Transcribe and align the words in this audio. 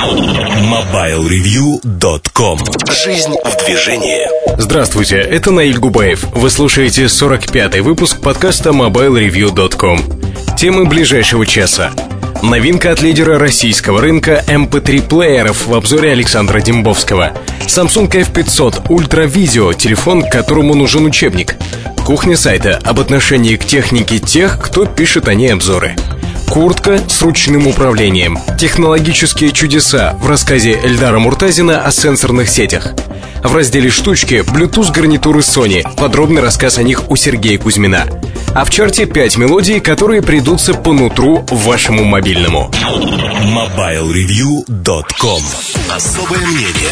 MobileReview.com 0.00 2.58
Жизнь 3.04 3.34
в 3.44 3.66
движении 3.66 4.26
Здравствуйте, 4.58 5.18
это 5.18 5.50
Наиль 5.50 5.78
Губаев. 5.78 6.24
Вы 6.34 6.48
слушаете 6.48 7.04
45-й 7.04 7.80
выпуск 7.80 8.22
подкаста 8.22 8.70
MobileReview.com. 8.70 10.00
Темы 10.56 10.86
ближайшего 10.86 11.44
часа. 11.44 11.90
Новинка 12.42 12.92
от 12.92 13.02
лидера 13.02 13.38
российского 13.38 14.00
рынка 14.00 14.42
MP3-плееров 14.46 15.66
в 15.66 15.74
обзоре 15.74 16.12
Александра 16.12 16.62
Дембовского. 16.62 17.32
Samsung 17.66 18.10
F500 18.10 18.86
Ultra 18.86 19.30
Video, 19.30 19.74
телефон, 19.74 20.22
которому 20.22 20.74
нужен 20.74 21.04
учебник. 21.04 21.56
Кухня 22.04 22.36
сайта 22.36 22.80
об 22.84 23.00
отношении 23.00 23.56
к 23.56 23.64
технике 23.64 24.18
тех, 24.18 24.58
кто 24.60 24.86
пишет 24.86 25.28
о 25.28 25.34
ней 25.34 25.52
обзоры. 25.52 25.94
Куртка 26.48 27.00
с 27.08 27.22
ручным 27.22 27.66
управлением. 27.68 28.38
Технологические 28.58 29.52
чудеса 29.52 30.16
в 30.20 30.26
рассказе 30.28 30.72
Эльдара 30.82 31.18
Муртазина 31.20 31.84
о 31.84 31.92
сенсорных 31.92 32.48
сетях. 32.48 32.94
В 33.44 33.54
разделе 33.54 33.90
«Штучки» 33.90 34.42
Bluetooth 34.44 34.92
гарнитуры 34.92 35.40
Sony. 35.40 35.86
Подробный 35.96 36.42
рассказ 36.42 36.78
о 36.78 36.82
них 36.82 37.08
у 37.10 37.16
Сергея 37.16 37.58
Кузьмина. 37.58 38.06
А 38.54 38.64
в 38.64 38.70
чарте 38.70 39.06
5 39.06 39.36
мелодий, 39.36 39.78
которые 39.80 40.22
придутся 40.22 40.74
по 40.74 40.92
нутру 40.92 41.46
вашему 41.50 42.04
мобильному. 42.04 42.70
MobileReview.com 43.44 45.42
Особое 45.88 46.46
мнение 46.46 46.90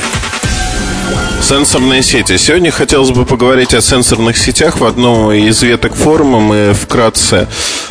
Сенсорные 1.43 2.03
сети. 2.03 2.37
Сегодня 2.37 2.71
хотелось 2.71 3.11
бы 3.11 3.25
поговорить 3.25 3.75
о 3.75 3.81
сенсорных 3.81 4.37
сетях. 4.37 4.81
В 4.81 4.85
одном 4.85 5.33
из 5.33 5.63
веток 5.63 5.95
форума 5.95 6.41
мы 6.41 6.75
вкратце 6.75 7.49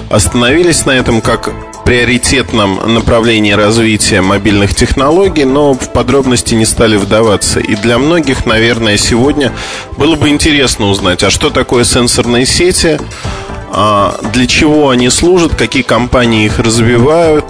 остановились 0.10 0.86
на 0.86 0.92
этом 0.92 1.22
как 1.22 1.52
приоритетном 1.88 2.94
направлении 2.94 3.54
развития 3.54 4.22
мобильных 4.22 4.76
технологий, 4.76 5.46
но 5.46 5.74
в 5.74 5.94
подробности 5.94 6.54
не 6.54 6.66
стали 6.66 6.98
вдаваться. 6.98 7.62
И 7.62 7.76
для 7.76 7.98
многих, 7.98 8.46
наверное, 8.46 8.98
сегодня 8.98 9.54
было 9.98 10.16
бы 10.16 10.28
интересно 10.28 10.88
узнать, 10.88 11.24
а 11.24 11.30
что 11.30 11.50
такое 11.50 11.86
сенсорные 11.86 12.46
сети, 12.46 13.00
для 13.72 14.48
чего 14.48 14.90
они 14.90 15.10
служат, 15.10 15.56
какие 15.56 15.84
компании 15.84 16.46
их 16.46 16.60
развивают 16.60 17.46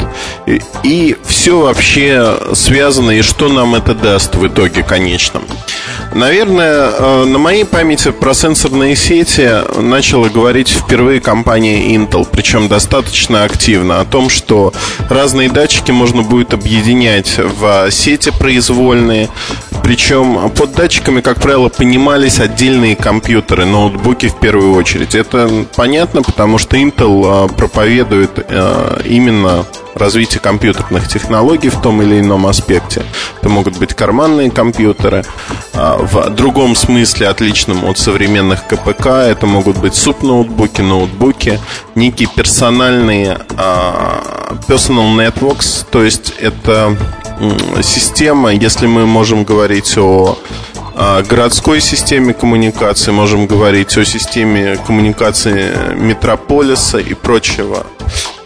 и, 0.45 0.61
и 0.83 1.15
все 1.25 1.59
вообще 1.59 2.37
связано 2.53 3.11
и 3.11 3.21
что 3.21 3.49
нам 3.49 3.75
это 3.75 3.93
даст 3.93 4.35
в 4.35 4.47
итоге 4.47 4.83
конечном. 4.83 5.43
Наверное, 6.13 6.89
э, 6.89 7.25
на 7.25 7.37
моей 7.37 7.65
памяти 7.65 8.11
про 8.11 8.33
сенсорные 8.33 8.95
сети 8.95 9.49
начала 9.79 10.29
говорить 10.29 10.69
впервые 10.69 11.19
компания 11.19 11.95
Intel, 11.95 12.27
причем 12.29 12.67
достаточно 12.67 13.43
активно, 13.43 13.99
о 13.99 14.05
том, 14.05 14.29
что 14.29 14.73
разные 15.09 15.49
датчики 15.49 15.91
можно 15.91 16.23
будет 16.23 16.53
объединять 16.53 17.37
в 17.37 17.91
сети 17.91 18.31
произвольные, 18.31 19.29
причем 19.83 20.49
под 20.49 20.73
датчиками, 20.73 21.21
как 21.21 21.39
правило, 21.39 21.69
понимались 21.69 22.39
отдельные 22.39 22.95
компьютеры, 22.95 23.65
ноутбуки 23.65 24.27
в 24.27 24.39
первую 24.39 24.73
очередь. 24.73 25.13
Это 25.13 25.65
понятно, 25.75 26.06
потому 26.23 26.57
что 26.57 26.77
Intel 26.77 27.45
э, 27.45 27.53
проповедует 27.55 28.31
э, 28.37 29.01
именно 29.05 29.65
развитие 29.97 30.39
компьютерных 30.39 31.07
технологий 31.07 31.69
в 31.69 31.81
том 31.81 32.01
или 32.01 32.19
ином 32.19 32.45
аспекте. 32.47 33.03
Это 33.39 33.49
могут 33.49 33.77
быть 33.77 33.93
карманные 33.93 34.51
компьютеры, 34.51 35.25
а, 35.73 35.97
в 35.97 36.29
другом 36.31 36.75
смысле 36.75 37.27
отличном 37.27 37.85
от 37.85 37.97
современных 37.97 38.67
КПК. 38.67 39.07
Это 39.07 39.45
могут 39.45 39.77
быть 39.77 39.95
суп-ноутбуки, 39.95 40.81
ноутбуки, 40.81 41.59
некие 41.95 42.29
персональные 42.33 43.39
а, 43.57 44.57
personal 44.67 45.15
networks, 45.15 45.85
то 45.89 46.03
есть 46.03 46.33
это 46.39 46.97
система, 47.83 48.51
если 48.51 48.87
мы 48.87 49.05
можем 49.05 49.43
говорить 49.43 49.95
о 49.97 50.37
городской 51.27 51.81
системе 51.81 52.33
коммуникации, 52.33 53.11
можем 53.11 53.45
говорить 53.47 53.95
о 53.97 54.05
системе 54.05 54.77
коммуникации 54.85 55.95
метрополиса 55.95 56.97
и 56.97 57.13
прочего 57.13 57.85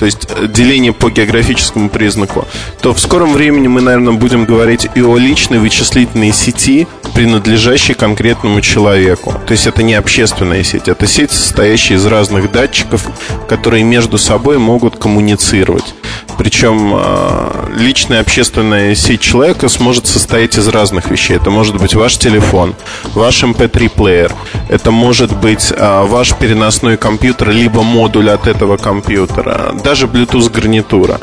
то 0.01 0.05
есть 0.05 0.27
э, 0.35 0.47
деление 0.47 0.93
по 0.93 1.11
географическому 1.11 1.87
признаку, 1.87 2.47
то 2.81 2.91
в 2.91 2.99
скором 2.99 3.33
времени 3.33 3.67
мы, 3.67 3.81
наверное, 3.81 4.13
будем 4.13 4.45
говорить 4.45 4.87
и 4.95 5.01
о 5.03 5.15
личной 5.15 5.59
вычислительной 5.59 6.33
сети, 6.33 6.87
принадлежащей 7.13 7.93
конкретному 7.93 8.61
человеку. 8.61 9.35
То 9.45 9.51
есть 9.51 9.67
это 9.67 9.83
не 9.83 9.93
общественная 9.93 10.63
сеть, 10.63 10.87
это 10.87 11.05
сеть, 11.05 11.29
состоящая 11.29 11.95
из 11.95 12.05
разных 12.07 12.51
датчиков, 12.51 13.05
которые 13.47 13.83
между 13.83 14.17
собой 14.17 14.57
могут 14.57 14.97
коммуницировать. 14.97 15.93
Причем 16.37 16.93
э, 16.95 17.67
личная 17.77 18.21
общественная 18.21 18.95
сеть 18.95 19.21
человека 19.21 19.69
сможет 19.69 20.07
состоять 20.07 20.57
из 20.57 20.67
разных 20.67 21.09
вещей. 21.09 21.37
Это 21.37 21.49
может 21.49 21.77
быть 21.77 21.93
ваш 21.93 22.17
телефон, 22.17 22.75
ваш 23.13 23.43
MP3-плеер, 23.43 24.31
эм 24.31 24.61
это 24.69 24.91
может 24.91 25.37
быть 25.37 25.71
э, 25.75 26.03
ваш 26.05 26.33
переносной 26.35 26.97
компьютер, 26.97 27.49
либо 27.49 27.83
модуль 27.83 28.29
от 28.29 28.47
этого 28.47 28.77
компьютера, 28.77 29.75
даже 29.83 30.07
Bluetooth 30.07 30.49
гарнитура. 30.51 31.19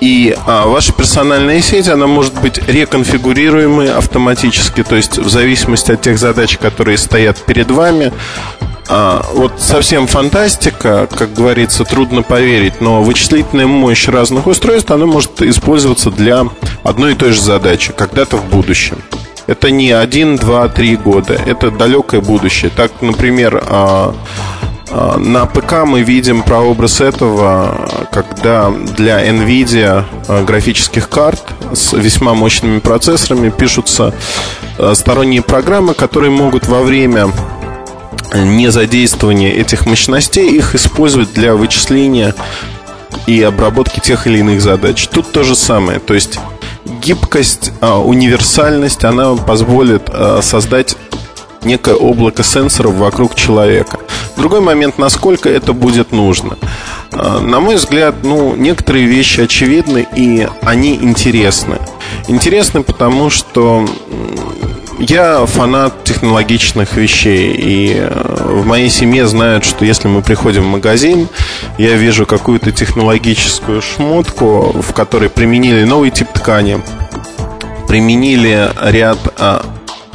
И 0.00 0.36
а, 0.46 0.66
ваша 0.66 0.92
персональная 0.92 1.60
сеть, 1.60 1.88
она 1.88 2.06
может 2.06 2.40
быть 2.40 2.60
реконфигурируемой 2.68 3.92
автоматически, 3.92 4.84
то 4.84 4.94
есть 4.94 5.18
в 5.18 5.28
зависимости 5.28 5.90
от 5.90 6.00
тех 6.00 6.18
задач, 6.18 6.56
которые 6.56 6.98
стоят 6.98 7.44
перед 7.44 7.70
вами. 7.70 8.12
А, 8.90 9.22
вот 9.34 9.60
совсем 9.60 10.06
фантастика, 10.06 11.06
как 11.14 11.34
говорится, 11.34 11.84
трудно 11.84 12.22
поверить, 12.22 12.80
но 12.80 13.02
вычислительная 13.02 13.66
мощь 13.66 14.08
разных 14.08 14.46
устройств, 14.46 14.90
она 14.90 15.04
может 15.04 15.42
использоваться 15.42 16.10
для 16.10 16.46
одной 16.82 17.12
и 17.12 17.14
той 17.14 17.32
же 17.32 17.42
задачи, 17.42 17.92
когда-то 17.92 18.38
в 18.38 18.46
будущем. 18.46 18.98
Это 19.46 19.70
не 19.70 19.92
один, 19.92 20.36
два, 20.36 20.68
три 20.68 20.96
года, 20.96 21.34
это 21.34 21.70
далекое 21.70 22.22
будущее. 22.22 22.70
Так, 22.74 22.92
например, 23.02 23.62
а, 23.66 24.14
а, 24.90 25.18
на 25.18 25.44
ПК 25.44 25.84
мы 25.84 26.02
видим 26.02 26.42
прообраз 26.42 27.02
этого, 27.02 28.06
когда 28.10 28.70
для 28.70 29.26
NVIDIA 29.26 30.04
а, 30.28 30.44
графических 30.44 31.10
карт 31.10 31.42
с 31.74 31.92
весьма 31.92 32.32
мощными 32.32 32.78
процессорами 32.78 33.50
пишутся 33.50 34.14
сторонние 34.94 35.42
программы, 35.42 35.92
которые 35.92 36.30
могут 36.30 36.68
во 36.68 36.82
время 36.82 37.32
незадействования 38.34 39.52
этих 39.52 39.86
мощностей 39.86 40.48
их 40.48 40.74
использовать 40.74 41.32
для 41.32 41.54
вычисления 41.54 42.34
и 43.26 43.42
обработки 43.42 44.00
тех 44.00 44.26
или 44.26 44.38
иных 44.38 44.60
задач. 44.60 45.08
Тут 45.08 45.32
то 45.32 45.42
же 45.42 45.54
самое. 45.54 45.98
То 45.98 46.14
есть 46.14 46.38
гибкость, 47.02 47.72
универсальность, 47.80 49.04
она 49.04 49.34
позволит 49.34 50.10
создать 50.42 50.96
некое 51.62 51.96
облако 51.96 52.42
сенсоров 52.42 52.94
вокруг 52.94 53.34
человека. 53.34 53.98
Другой 54.36 54.60
момент, 54.60 54.98
насколько 54.98 55.48
это 55.48 55.72
будет 55.72 56.12
нужно. 56.12 56.56
А, 57.10 57.40
на 57.40 57.58
мой 57.58 57.74
взгляд, 57.74 58.14
ну, 58.22 58.54
некоторые 58.54 59.06
вещи 59.06 59.40
очевидны 59.40 60.06
и 60.14 60.46
они 60.62 60.94
интересны. 60.94 61.78
Интересны 62.28 62.84
потому, 62.84 63.28
что 63.30 63.88
я 64.98 65.46
фанат 65.46 66.04
технологичных 66.04 66.94
вещей, 66.96 67.52
и 67.52 67.94
э, 67.96 68.08
в 68.46 68.66
моей 68.66 68.90
семье 68.90 69.26
знают, 69.26 69.64
что 69.64 69.84
если 69.84 70.08
мы 70.08 70.22
приходим 70.22 70.64
в 70.64 70.66
магазин, 70.66 71.28
я 71.78 71.94
вижу 71.94 72.26
какую-то 72.26 72.72
технологическую 72.72 73.80
шмотку, 73.80 74.72
в 74.80 74.92
которой 74.92 75.30
применили 75.30 75.84
новый 75.84 76.10
тип 76.10 76.28
ткани, 76.32 76.82
применили 77.86 78.70
ряд 78.82 79.18
а, 79.38 79.64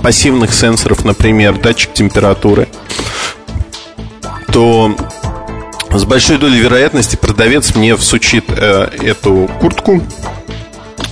пассивных 0.01 0.53
сенсоров, 0.53 1.05
например, 1.05 1.57
датчик 1.57 1.93
температуры, 1.93 2.67
то 4.51 4.95
с 5.91 6.05
большой 6.05 6.37
долей 6.37 6.59
вероятности 6.59 7.15
продавец 7.15 7.75
мне 7.75 7.95
всучит 7.95 8.45
э, 8.49 8.89
эту 9.01 9.49
куртку. 9.61 10.01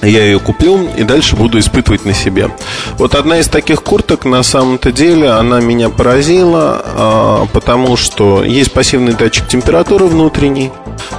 Я 0.02 0.26
ее 0.26 0.40
куплю 0.40 0.90
и 0.98 1.04
дальше 1.04 1.36
буду 1.36 1.60
испытывать 1.60 2.06
на 2.06 2.14
себе. 2.14 2.50
Вот 2.98 3.16
одна 3.16 3.40
из 3.40 3.48
таких 3.48 3.84
курток 3.84 4.26
на 4.26 4.44
самом-то 4.44 4.92
деле 4.92 5.30
она 5.30 5.60
меня 5.60 5.90
поразила, 5.90 6.82
э, 6.84 7.46
потому 7.54 7.98
что 7.98 8.44
есть 8.44 8.72
пассивный 8.72 9.14
датчик 9.14 9.48
температуры 9.48 10.06
внутренний, 10.06 10.72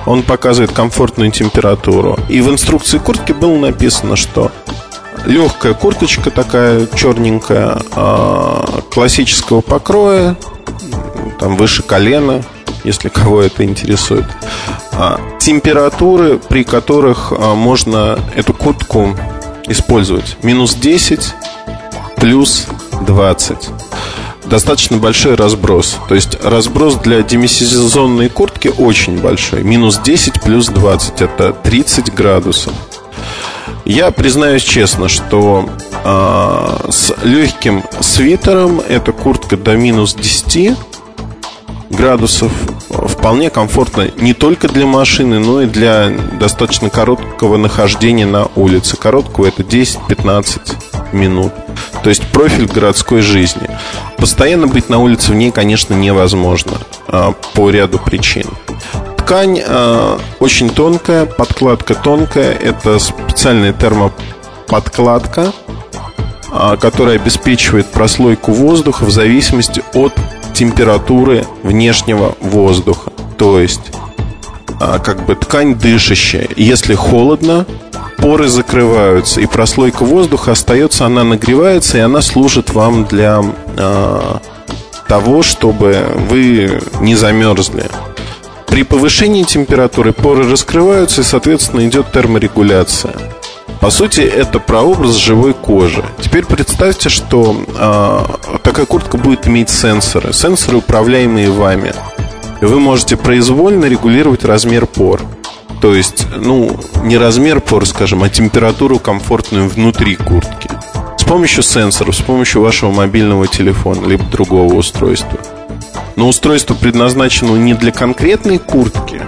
он 0.07 0.23
показывает 0.23 0.73
комфортную 0.73 1.31
температуру. 1.31 2.19
И 2.29 2.41
в 2.41 2.51
инструкции 2.51 2.99
куртки 2.99 3.33
было 3.33 3.57
написано, 3.57 4.17
что 4.17 4.51
легкая 5.27 5.75
курточка 5.75 6.31
такая 6.31 6.87
черненькая, 6.95 7.79
а, 7.93 8.83
классического 8.91 9.61
покроя, 9.61 10.37
там 11.39 11.57
выше 11.57 11.83
колена, 11.83 12.43
если 12.85 13.09
кого 13.09 13.43
это 13.43 13.65
интересует. 13.65 14.27
А, 14.93 15.21
температуры, 15.39 16.39
при 16.39 16.65
которых 16.65 17.33
а, 17.33 17.55
можно 17.55 18.19
эту 18.35 18.53
куртку 18.53 19.17
использовать. 19.69 20.37
Минус 20.43 20.75
10, 20.75 21.35
плюс 22.17 22.67
20 23.07 23.71
достаточно 24.53 24.99
большой 24.99 25.35
разброс. 25.35 25.97
То 26.09 26.15
есть 26.15 26.37
разброс 26.45 26.97
для 26.97 27.23
демисезонной 27.23 28.29
куртки 28.29 28.69
очень 28.69 29.19
большой. 29.19 29.63
Минус 29.63 29.99
10 29.99 30.43
плюс 30.43 30.67
20 30.67 31.23
это 31.23 31.55
30 31.55 32.13
градусов. 32.13 32.75
Я 33.87 34.11
признаюсь 34.11 34.63
честно, 34.63 35.09
что 35.09 35.69
э, 36.05 36.91
с 36.91 37.15
легким 37.25 37.83
свитером 38.01 38.81
эта 38.81 39.13
куртка 39.13 39.57
до 39.57 39.75
минус 39.75 40.15
10 40.15 40.77
градусов 41.93 42.53
вполне 42.89 43.51
комфортно 43.51 44.11
не 44.17 44.35
только 44.35 44.69
для 44.69 44.87
машины, 44.87 45.39
но 45.39 45.63
и 45.63 45.67
для 45.67 46.11
достаточно 46.41 46.91
короткого 46.91 47.57
нахождения 47.57 48.27
на 48.27 48.49
улице. 48.57 48.97
Короткого 48.97 49.47
это 49.47 49.63
10-15 49.63 51.13
минут. 51.13 51.53
То 52.03 52.09
есть 52.09 52.27
профиль 52.29 52.67
городской 52.67 53.21
жизни. 53.21 53.69
Постоянно 54.17 54.67
быть 54.67 54.89
на 54.89 54.99
улице 54.99 55.33
в 55.33 55.35
ней, 55.35 55.51
конечно, 55.51 55.95
невозможно 55.95 56.73
а, 57.07 57.33
по 57.55 57.71
ряду 57.71 57.99
причин. 57.99 58.47
Ткань 59.17 59.63
э, 59.65 60.19
очень 60.41 60.69
тонкая, 60.69 61.27
подкладка 61.27 61.95
тонкая. 61.95 62.53
Это 62.53 62.99
специальная 62.99 63.73
термоподкладка, 63.73 65.53
э, 66.53 66.77
которая 66.81 67.17
обеспечивает 67.17 67.87
прослойку 67.87 68.53
воздуха 68.53 69.05
в 69.05 69.11
зависимости 69.11 69.83
от 69.95 70.13
температуры 70.55 71.45
внешнего 71.63 72.37
воздуха. 72.41 73.11
То 73.39 73.59
есть, 73.59 73.91
э, 74.81 74.99
как 75.03 75.25
бы 75.27 75.35
ткань 75.35 75.75
дышащая. 75.75 76.49
Если 76.57 76.95
холодно, 76.95 77.67
поры 78.19 78.49
закрываются, 78.49 79.41
и 79.41 79.47
прослойка 79.47 80.05
воздуха 80.05 80.53
остается, 80.53 81.07
она 81.07 81.25
нагревается, 81.25 81.99
и 81.99 82.01
она 82.01 82.23
служит 82.23 82.73
вам 82.73 83.05
для 83.05 83.43
э, 83.77 84.37
того, 85.09 85.43
чтобы 85.43 86.07
вы 86.31 86.81
не 87.01 87.17
замерзли. 87.17 87.91
При 88.67 88.85
повышении 88.85 89.43
температуры 89.43 90.13
поры 90.13 90.51
раскрываются 90.51 91.21
и, 91.21 91.25
соответственно, 91.25 91.87
идет 91.87 92.11
терморегуляция. 92.13 93.15
По 93.83 93.91
сути, 93.91 94.21
это 94.21 94.61
прообраз 94.61 95.17
живой 95.17 95.53
кожи. 95.53 96.03
Теперь 96.21 96.47
представьте, 96.47 97.11
что 97.11 97.55
э, 97.77 98.59
такая 98.63 98.87
куртка 98.87 99.19
будет 99.19 99.47
иметь 99.49 99.69
сенсоры. 99.69 100.33
Сенсоры, 100.33 100.79
управляемые 100.79 101.51
вами. 101.51 101.93
И 102.63 102.65
вы 102.65 102.81
можете 102.81 103.17
произвольно 103.17 103.85
регулировать 103.85 104.45
размер 104.45 104.87
пор. 104.87 105.21
То 105.81 105.95
есть, 105.95 106.29
ну, 106.37 106.79
не 107.03 107.19
размер 107.19 107.61
пор, 107.61 107.85
скажем, 107.85 108.23
а 108.23 108.31
температуру 108.31 109.01
комфортную 109.01 109.69
внутри 109.69 110.15
куртки. 110.15 110.71
С 111.19 111.25
помощью 111.25 111.65
сенсоров, 111.65 112.15
с 112.15 112.21
помощью 112.21 112.63
вашего 112.63 112.93
мобильного 112.93 113.49
телефона, 113.49 114.07
либо 114.07 114.25
другого 114.25 114.75
устройства 114.75 115.39
но 116.17 116.29
устройство 116.29 116.75
предназначено 116.75 117.57
не 117.57 117.75
для 117.75 117.91
конкретной 117.91 118.59
куртки, 118.59 119.23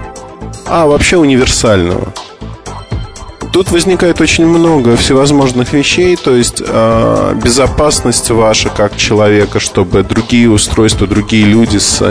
а 0.66 0.86
вообще 0.86 1.16
универсального. 1.16 2.12
Тут 3.54 3.70
возникает 3.70 4.20
очень 4.20 4.46
много 4.46 4.96
всевозможных 4.96 5.74
вещей, 5.74 6.16
то 6.16 6.34
есть 6.34 6.60
э, 6.60 7.34
безопасность 7.40 8.28
ваша 8.30 8.68
как 8.68 8.96
человека, 8.96 9.60
чтобы 9.60 10.02
другие 10.02 10.50
устройства, 10.50 11.06
другие 11.06 11.44
люди 11.44 11.78
с 11.78 12.02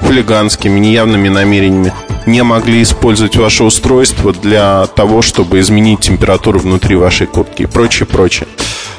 хулиганскими, 0.00 0.80
неявными 0.80 1.28
намерениями 1.28 1.92
не 2.24 2.42
могли 2.42 2.82
использовать 2.82 3.36
ваше 3.36 3.64
устройство 3.64 4.32
для 4.32 4.86
того, 4.86 5.20
чтобы 5.20 5.60
изменить 5.60 6.00
температуру 6.00 6.58
внутри 6.58 6.96
вашей 6.96 7.26
куртки 7.26 7.64
и 7.64 7.66
прочее, 7.66 8.06
прочее. 8.06 8.48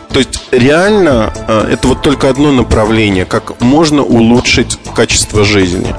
То 0.10 0.20
есть 0.20 0.44
реально 0.52 1.34
э, 1.48 1.70
это 1.72 1.88
вот 1.88 2.04
только 2.04 2.30
одно 2.30 2.52
направление, 2.52 3.26
как 3.26 3.60
можно 3.62 4.04
улучшить 4.04 4.78
качество 4.94 5.44
жизни 5.44 5.96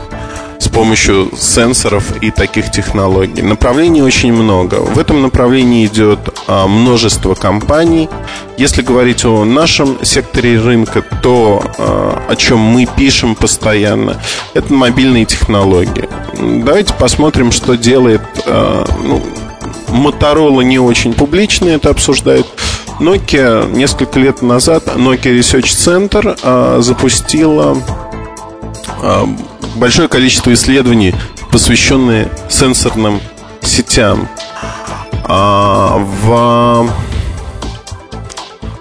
помощью 0.74 1.30
сенсоров 1.38 2.20
и 2.20 2.30
таких 2.30 2.70
технологий. 2.70 3.42
Направлений 3.42 4.02
очень 4.02 4.32
много. 4.32 4.74
В 4.80 4.98
этом 4.98 5.22
направлении 5.22 5.86
идет 5.86 6.18
а, 6.48 6.66
множество 6.66 7.34
компаний. 7.34 8.08
Если 8.58 8.82
говорить 8.82 9.24
о 9.24 9.44
нашем 9.44 10.04
секторе 10.04 10.60
рынка, 10.60 11.04
то 11.22 11.62
а, 11.78 12.24
о 12.28 12.36
чем 12.36 12.58
мы 12.58 12.86
пишем 12.86 13.36
постоянно, 13.36 14.20
это 14.52 14.72
мобильные 14.74 15.24
технологии. 15.24 16.08
Давайте 16.64 16.92
посмотрим, 16.94 17.52
что 17.52 17.76
делает 17.76 18.22
а, 18.46 18.84
ну, 19.02 19.22
Motorola 19.88 20.64
не 20.64 20.80
очень 20.80 21.14
публично 21.14 21.68
это 21.68 21.90
обсуждает. 21.90 22.46
Nokia 23.00 23.70
несколько 23.72 24.20
лет 24.20 24.42
назад 24.42 24.84
Nokia 24.86 25.36
Research 25.38 25.64
Center 25.64 26.80
запустила 26.80 27.76
большое 29.76 30.08
количество 30.08 30.52
исследований, 30.52 31.14
посвященные 31.50 32.28
сенсорным 32.48 33.20
сетям. 33.60 34.28
А, 35.24 35.98
в 36.22 36.90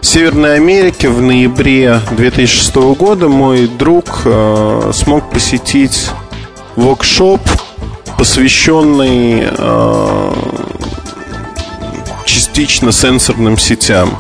Северной 0.01 0.57
Америке 0.57 1.09
в 1.09 1.21
ноябре 1.21 1.99
2006 2.11 2.75
года 2.97 3.29
мой 3.29 3.67
друг 3.67 4.21
а, 4.25 4.91
смог 4.93 5.29
посетить 5.31 6.09
воркшоп, 6.75 7.41
посвященный 8.17 9.43
а, 9.57 10.33
частично 12.25 12.91
сенсорным 12.91 13.57
сетям. 13.57 14.17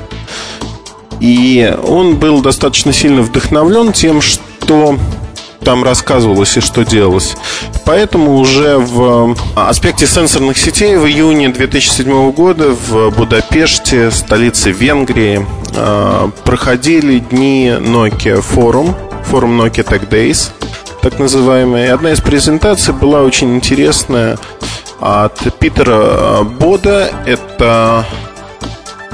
И 1.19 1.75
он 1.87 2.15
был 2.15 2.41
достаточно 2.41 2.91
сильно 2.91 3.21
вдохновлен 3.21 3.93
тем, 3.93 4.21
что 4.21 4.97
там 5.63 5.83
рассказывалось 5.83 6.57
и 6.57 6.61
что 6.61 6.83
делалось. 6.83 7.35
Поэтому 7.85 8.37
уже 8.37 8.77
в 8.77 9.35
аспекте 9.55 10.07
сенсорных 10.07 10.57
сетей 10.57 10.97
в 10.97 11.05
июне 11.05 11.49
2007 11.49 12.31
года 12.31 12.69
в 12.69 13.11
Будапеште, 13.11 14.11
столице 14.11 14.71
Венгрии, 14.71 15.45
а, 15.75 16.29
проходили 16.43 17.19
дни 17.19 17.69
Nokia 17.69 18.41
форум, 18.41 18.95
форум 19.23 19.61
Nokia 19.61 19.83
Tech 19.87 20.09
Days, 20.09 20.51
так 21.01 21.19
называемый. 21.19 21.85
И 21.85 21.87
одна 21.87 22.11
из 22.11 22.21
презентаций 22.21 22.93
была 22.93 23.21
очень 23.21 23.55
интересная 23.55 24.37
от 24.99 25.57
Питера 25.59 26.43
Бода. 26.43 27.11
Это 27.25 28.05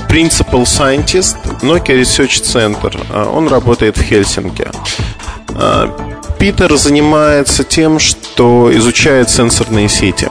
Principal 0.09 0.63
Scientist 0.63 1.37
Nokia 1.61 1.99
Research 1.99 2.43
Center. 2.43 3.29
Он 3.31 3.47
работает 3.47 3.97
в 3.97 4.03
Хельсинки. 4.03 4.67
Питер 6.39 6.75
занимается 6.77 7.63
тем, 7.63 7.99
что 7.99 8.71
изучает 8.75 9.29
сенсорные 9.29 9.89
сети. 9.89 10.29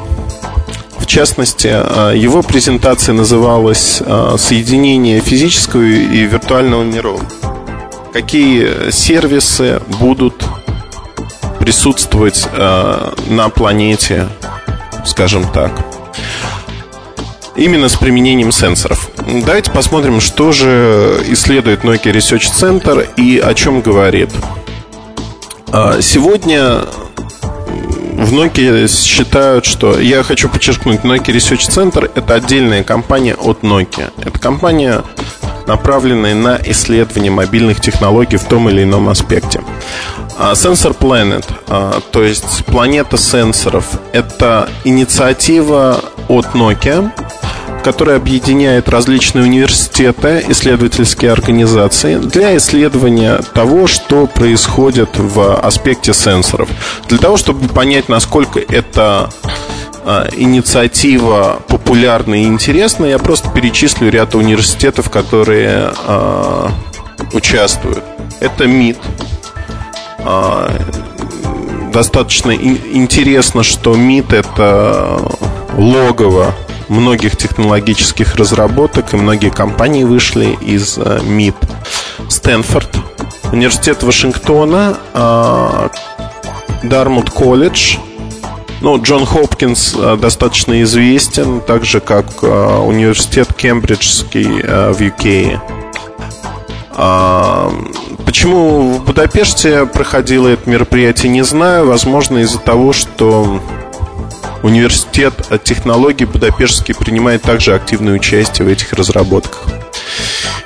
В 0.99 1.07
частности, 1.07 1.69
его 2.17 2.43
презентация 2.43 3.13
называлась 3.13 4.03
«Соединение 4.39 5.21
физического 5.21 5.83
и 5.83 6.25
виртуального 6.25 6.83
миров». 6.83 7.21
Какие 8.13 8.91
сервисы 8.91 9.81
будут 10.01 10.45
присутствовать 11.61 12.49
на 12.57 13.49
планете 13.55 14.27
скажем 15.09 15.51
так. 15.53 15.73
Именно 17.57 17.89
с 17.89 17.97
применением 17.97 18.53
сенсоров. 18.53 19.11
Давайте 19.45 19.73
посмотрим, 19.73 20.21
что 20.21 20.53
же 20.53 21.21
исследует 21.29 21.83
Nokia 21.83 22.13
Research 22.13 22.53
Center 22.53 23.09
и 23.17 23.39
о 23.39 23.53
чем 23.55 23.81
говорит. 23.81 24.31
А, 25.71 26.01
сегодня 26.01 26.81
в 28.13 28.33
Nokia 28.33 28.89
считают, 28.89 29.67
что... 29.67 29.99
Я 29.99 30.23
хочу 30.23 30.49
подчеркнуть, 30.49 31.01
Nokia 31.01 31.35
Research 31.35 31.69
Center– 31.69 32.11
это 32.15 32.35
отдельная 32.35 32.83
компания 32.83 33.35
от 33.35 33.61
Nokia. 33.61 34.11
Это 34.25 34.39
компания, 34.39 35.03
направленная 35.67 36.35
на 36.35 36.59
исследование 36.65 37.31
мобильных 37.31 37.81
технологий 37.81 38.39
в 38.39 38.45
том 38.45 38.71
или 38.71 38.83
ином 38.83 39.11
аспекте. 39.11 39.61
А, 40.39 40.53
Sensor 40.53 40.97
Planet, 40.97 41.45
а, 41.69 42.01
то 42.13 42.25
есть 42.25 42.65
планета 42.65 43.19
сенсоров, 43.19 43.85
это 44.13 44.71
инициатива 44.85 46.01
от 46.29 46.47
Nokia, 46.55 47.11
которая 47.83 48.17
объединяет 48.17 48.89
различные 48.89 49.45
университеты, 49.45 50.45
исследовательские 50.49 51.33
организации 51.33 52.17
для 52.17 52.57
исследования 52.57 53.41
того, 53.55 53.87
что 53.87 54.27
происходит 54.27 55.11
в 55.17 55.57
аспекте 55.61 56.13
сенсоров. 56.13 56.69
Для 57.09 57.19
того, 57.19 57.37
чтобы 57.37 57.69
понять, 57.69 58.09
насколько 58.09 58.61
это 58.61 59.31
а, 60.05 60.29
инициатива 60.37 61.61
популярна 61.69 62.43
и 62.43 62.47
интересна, 62.47 63.07
я 63.07 63.19
просто 63.19 63.51
перечислю 63.51 64.11
ряд 64.11 64.35
университетов, 64.35 65.11
которые 65.11 65.93
э, 66.07 66.69
участвуют. 67.33 68.03
Это 68.41 68.67
МИД, 68.67 68.99
а, 70.21 70.71
достаточно 71.93 72.53
интересно, 72.53 73.63
что 73.63 73.95
МИД 73.95 74.33
это 74.33 75.21
логово 75.77 76.55
многих 76.89 77.37
технологических 77.37 78.37
разработок, 78.37 79.15
и 79.15 79.17
многие 79.17 79.51
компании 79.51 80.05
вышли 80.05 80.57
из 80.61 80.99
э, 80.99 81.21
МИД. 81.23 81.57
Стэнфорд, 82.29 82.97
Университет 83.53 84.03
Вашингтона, 84.03 84.99
Дармут 86.83 87.31
колледж, 87.31 87.97
Ну, 88.83 89.03
Джон 89.03 89.25
Хопкинс 89.25 89.97
достаточно 90.21 90.83
известен, 90.83 91.61
так 91.63 91.85
же 91.87 92.01
как 92.01 92.43
университет 92.43 93.55
Кембриджский 93.55 94.45
в 94.45 95.01
UK. 95.01 95.59
А, 97.01 97.73
почему 98.27 98.95
в 98.95 99.05
Будапеште 99.05 99.87
проходило 99.87 100.49
это 100.49 100.69
мероприятие, 100.69 101.31
не 101.31 101.43
знаю. 101.43 101.87
Возможно, 101.87 102.39
из-за 102.39 102.59
того, 102.59 102.93
что 102.93 103.61
университет 104.63 105.35
технологий 105.65 106.25
Будапештский 106.25 106.95
принимает 106.95 107.43
также 107.43 107.75
активное 107.75 108.15
участие 108.15 108.67
в 108.67 108.71
этих 108.71 108.93
разработках. 108.93 109.63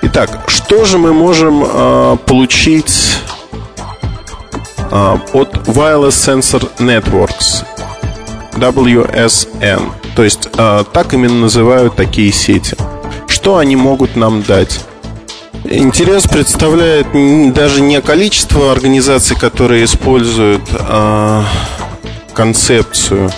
Итак, 0.03 0.45
что 0.49 0.85
же 0.85 0.99
мы 0.99 1.13
можем 1.13 1.65
э, 1.65 2.17
получить 2.27 3.19
э, 4.91 5.19
от 5.33 5.55
Wireless 5.69 6.09
Sensor 6.11 6.69
Networks, 6.79 7.65
WSN? 8.55 9.93
То 10.17 10.25
есть, 10.25 10.49
э, 10.57 10.85
так 10.93 11.15
именно 11.15 11.43
называют 11.43 11.95
такие 11.95 12.33
сети. 12.33 12.77
Что 13.29 13.59
они 13.59 13.77
могут 13.77 14.17
нам 14.17 14.43
дать? 14.43 14.81
Интерес 15.65 16.25
представляет 16.25 17.07
даже 17.55 17.81
не 17.81 18.01
количество 18.01 18.73
организаций, 18.73 19.37
которые 19.37 19.85
используют 19.85 20.63
э, 20.71 21.43
концепцию 22.35 23.31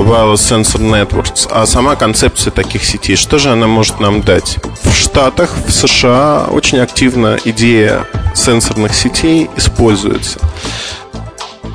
Wireless 0.00 0.36
Sensor 0.36 0.80
Networks, 0.80 1.48
а 1.50 1.66
сама 1.66 1.96
концепция 1.96 2.50
таких 2.50 2.84
сетей. 2.84 3.16
Что 3.16 3.38
же 3.38 3.50
она 3.50 3.66
может 3.66 4.00
нам 4.00 4.22
дать? 4.22 4.58
В 4.82 4.94
Штатах, 4.94 5.50
в 5.66 5.70
США 5.70 6.46
очень 6.50 6.78
активно 6.78 7.38
идея 7.44 8.06
сенсорных 8.34 8.94
сетей 8.94 9.50
используется. 9.56 10.38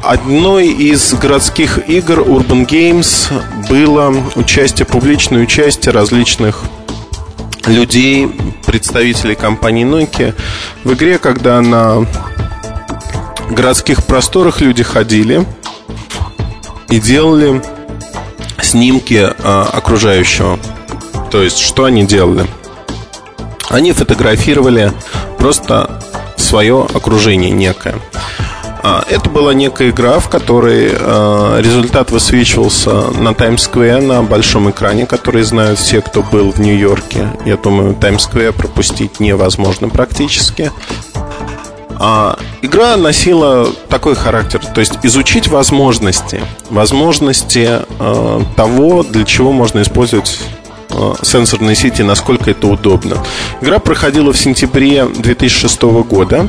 Одной 0.03 0.67
из 0.67 1.13
городских 1.13 1.89
игр 1.89 2.19
Urban 2.19 2.65
Games 2.65 3.31
было 3.67 4.15
участие, 4.35 4.85
публичное 4.85 5.41
участие 5.41 5.91
различных 5.91 6.61
людей, 7.65 8.27
представителей 8.65 9.35
компании 9.35 9.85
Nokia 9.85 10.33
в 10.83 10.93
игре, 10.93 11.17
когда 11.17 11.61
на 11.61 12.05
городских 13.51 14.05
просторах 14.05 14.61
люди 14.61 14.83
ходили 14.83 15.45
и 16.89 16.99
делали 16.99 17.61
снимки 18.61 19.27
а, 19.39 19.69
окружающего. 19.71 20.59
То 21.31 21.41
есть, 21.41 21.59
что 21.59 21.85
они 21.85 22.05
делали? 22.05 22.45
Они 23.69 23.91
фотографировали 23.91 24.91
просто 25.37 26.01
свое 26.37 26.85
окружение 26.93 27.51
некое. 27.51 27.95
А, 28.83 29.03
это 29.09 29.29
была 29.29 29.53
некая 29.53 29.89
игра, 29.89 30.19
в 30.19 30.29
которой 30.29 30.91
э, 30.93 31.61
результат 31.61 32.11
высвечивался 32.11 33.11
на 33.11 33.33
Таймс-сквер 33.33 34.01
на 34.01 34.23
большом 34.23 34.69
экране, 34.69 35.05
который 35.05 35.43
знают 35.43 35.79
все, 35.79 36.01
кто 36.01 36.23
был 36.23 36.51
в 36.51 36.59
Нью-Йорке. 36.59 37.27
Я 37.45 37.57
думаю, 37.57 37.95
Таймс-сквер 37.95 38.53
пропустить 38.53 39.19
невозможно 39.19 39.89
практически. 39.89 40.71
А, 41.99 42.37
игра 42.61 42.95
носила 42.95 43.67
такой 43.89 44.15
характер, 44.15 44.61
то 44.73 44.79
есть 44.79 44.99
изучить 45.03 45.47
возможности, 45.47 46.41
возможности 46.69 47.81
э, 47.99 48.41
того, 48.55 49.03
для 49.03 49.23
чего 49.25 49.51
можно 49.51 49.81
использовать 49.81 50.39
э, 50.89 51.13
сенсорные 51.23 51.75
сети, 51.75 52.03
насколько 52.03 52.51
это 52.51 52.67
удобно. 52.67 53.17
Игра 53.61 53.79
проходила 53.79 54.31
в 54.31 54.37
сентябре 54.37 55.05
2006 55.05 55.81
года. 56.07 56.47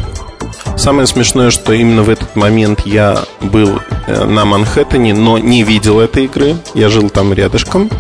Самое 0.77 1.07
смешное, 1.07 1.51
что 1.51 1.73
именно 1.73 2.03
в 2.03 2.11
этот 2.11 2.37
момент 2.37 2.83
я 2.85 3.23
был 3.41 3.81
э, 4.07 4.25
на 4.25 4.45
Манхэттене, 4.45 5.15
но 5.15 5.39
не 5.39 5.63
видел 5.63 5.99
этой 5.99 6.27
игры. 6.27 6.57
Я 6.75 6.91
жил 6.91 7.09
там 7.09 7.33
рядышком. 7.33 7.91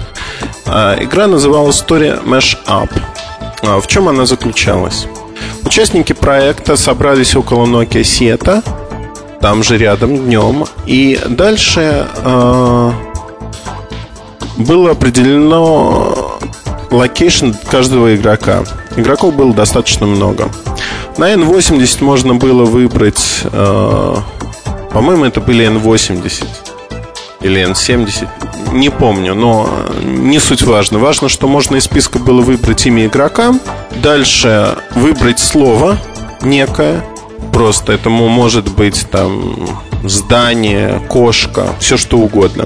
А, 0.66 0.96
игра 1.00 1.26
называлась 1.26 1.82
Story 1.82 2.22
Mesh 2.24 2.58
Up. 2.66 2.90
В 3.62 3.86
чем 3.88 4.08
она 4.08 4.24
заключалась? 4.24 5.08
Участники 5.64 6.12
проекта 6.12 6.76
собрались 6.76 7.36
около 7.36 7.66
Nokia 7.66 8.04
Сета, 8.04 8.62
там 9.40 9.62
же 9.62 9.78
рядом 9.78 10.16
днем, 10.16 10.64
и 10.86 11.20
дальше 11.28 12.06
э, 12.16 12.92
было 14.56 14.90
определено 14.92 16.38
location 16.90 17.50
каждого 17.70 18.14
игрока. 18.16 18.64
Игроков 18.96 19.34
было 19.34 19.52
достаточно 19.52 20.06
много. 20.06 20.48
На 21.18 21.32
N80 21.34 22.02
можно 22.02 22.34
было 22.34 22.64
выбрать, 22.64 23.42
э, 23.44 24.14
по-моему, 24.92 25.24
это 25.24 25.40
были 25.40 25.66
N80 25.68 26.67
или 27.40 27.64
N70, 27.70 28.28
не 28.72 28.90
помню, 28.90 29.34
но 29.34 29.68
не 30.02 30.38
суть 30.38 30.62
важно. 30.62 30.98
Важно, 30.98 31.28
что 31.28 31.48
можно 31.48 31.76
из 31.76 31.84
списка 31.84 32.18
было 32.18 32.40
выбрать 32.40 32.86
имя 32.86 33.06
игрока, 33.06 33.54
дальше 34.02 34.76
выбрать 34.94 35.38
слово 35.38 35.98
некое, 36.42 37.04
просто 37.52 37.92
этому 37.92 38.28
может 38.28 38.70
быть 38.72 39.06
там 39.10 39.68
здание, 40.04 41.00
кошка, 41.08 41.68
все 41.80 41.96
что 41.96 42.18
угодно. 42.18 42.64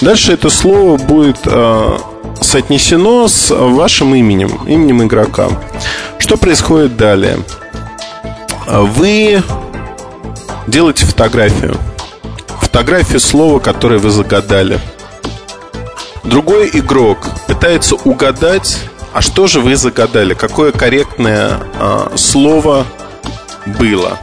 Дальше 0.00 0.32
это 0.32 0.50
слово 0.50 0.96
будет 0.96 1.38
э, 1.44 1.98
соотнесено 2.40 3.28
с 3.28 3.54
вашим 3.54 4.14
именем, 4.14 4.50
именем 4.66 5.02
игрока. 5.02 5.48
Что 6.18 6.36
происходит 6.36 6.96
далее? 6.96 7.38
Вы 8.66 9.42
делаете 10.66 11.06
фотографию. 11.06 11.76
Фотографию 12.72 13.18
слова, 13.18 13.58
которое 13.58 13.98
вы 13.98 14.10
загадали. 14.10 14.78
Другой 16.22 16.70
игрок 16.72 17.28
пытается 17.48 17.96
угадать, 17.96 18.78
а 19.12 19.20
что 19.20 19.48
же 19.48 19.60
вы 19.60 19.74
загадали, 19.74 20.34
какое 20.34 20.70
корректное 20.70 21.58
э, 21.74 22.10
слово 22.14 22.86
было. 23.66 24.18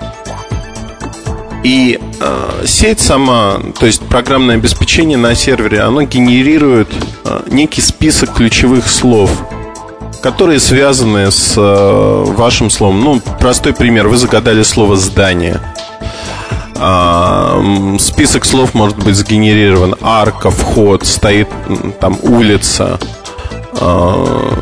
И 1.65 1.99
э, 2.21 2.63
сеть 2.65 3.01
сама, 3.01 3.59
то 3.77 3.85
есть 3.85 4.01
программное 4.07 4.55
обеспечение 4.55 5.17
на 5.17 5.35
сервере, 5.35 5.81
оно 5.81 6.03
генерирует 6.03 6.87
э, 7.25 7.41
некий 7.47 7.81
список 7.81 8.33
ключевых 8.35 8.87
слов, 8.87 9.29
которые 10.23 10.61
связаны 10.61 11.31
с 11.31 11.55
э, 11.57 12.23
вашим 12.31 12.69
словом. 12.69 13.01
Ну, 13.01 13.21
простой 13.41 13.73
пример. 13.73 14.07
Вы 14.07 14.15
загадали 14.15 14.63
слово 14.63 14.95
«здание». 14.95 15.59
А, 16.79 17.97
список 17.99 18.45
слов 18.45 18.73
может 18.73 18.97
быть 18.97 19.15
сгенерирован. 19.15 19.95
Арка, 20.01 20.51
вход, 20.51 21.05
стоит 21.05 21.49
там 21.99 22.17
улица, 22.21 22.99
а, 23.73 24.53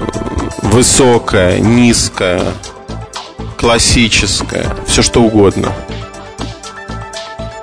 высокая, 0.62 1.60
низкая, 1.60 2.42
классическая, 3.58 4.66
все 4.88 5.02
что 5.02 5.22
угодно. 5.22 5.74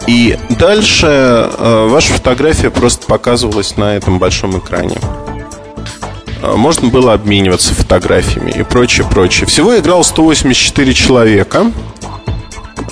И 0.08 0.36
дальше 0.58 1.06
э, 1.06 1.86
ваша 1.88 2.14
фотография 2.14 2.70
просто 2.70 3.06
показывалась 3.06 3.76
на 3.76 3.94
этом 3.94 4.18
большом 4.18 4.58
экране. 4.58 4.96
Можно 6.42 6.88
было 6.88 7.12
обмениваться 7.12 7.72
фотографиями 7.72 8.50
и 8.50 8.64
прочее, 8.64 9.06
прочее. 9.08 9.46
Всего 9.46 9.78
играл 9.78 10.02
184 10.02 10.92
человека. 10.92 11.70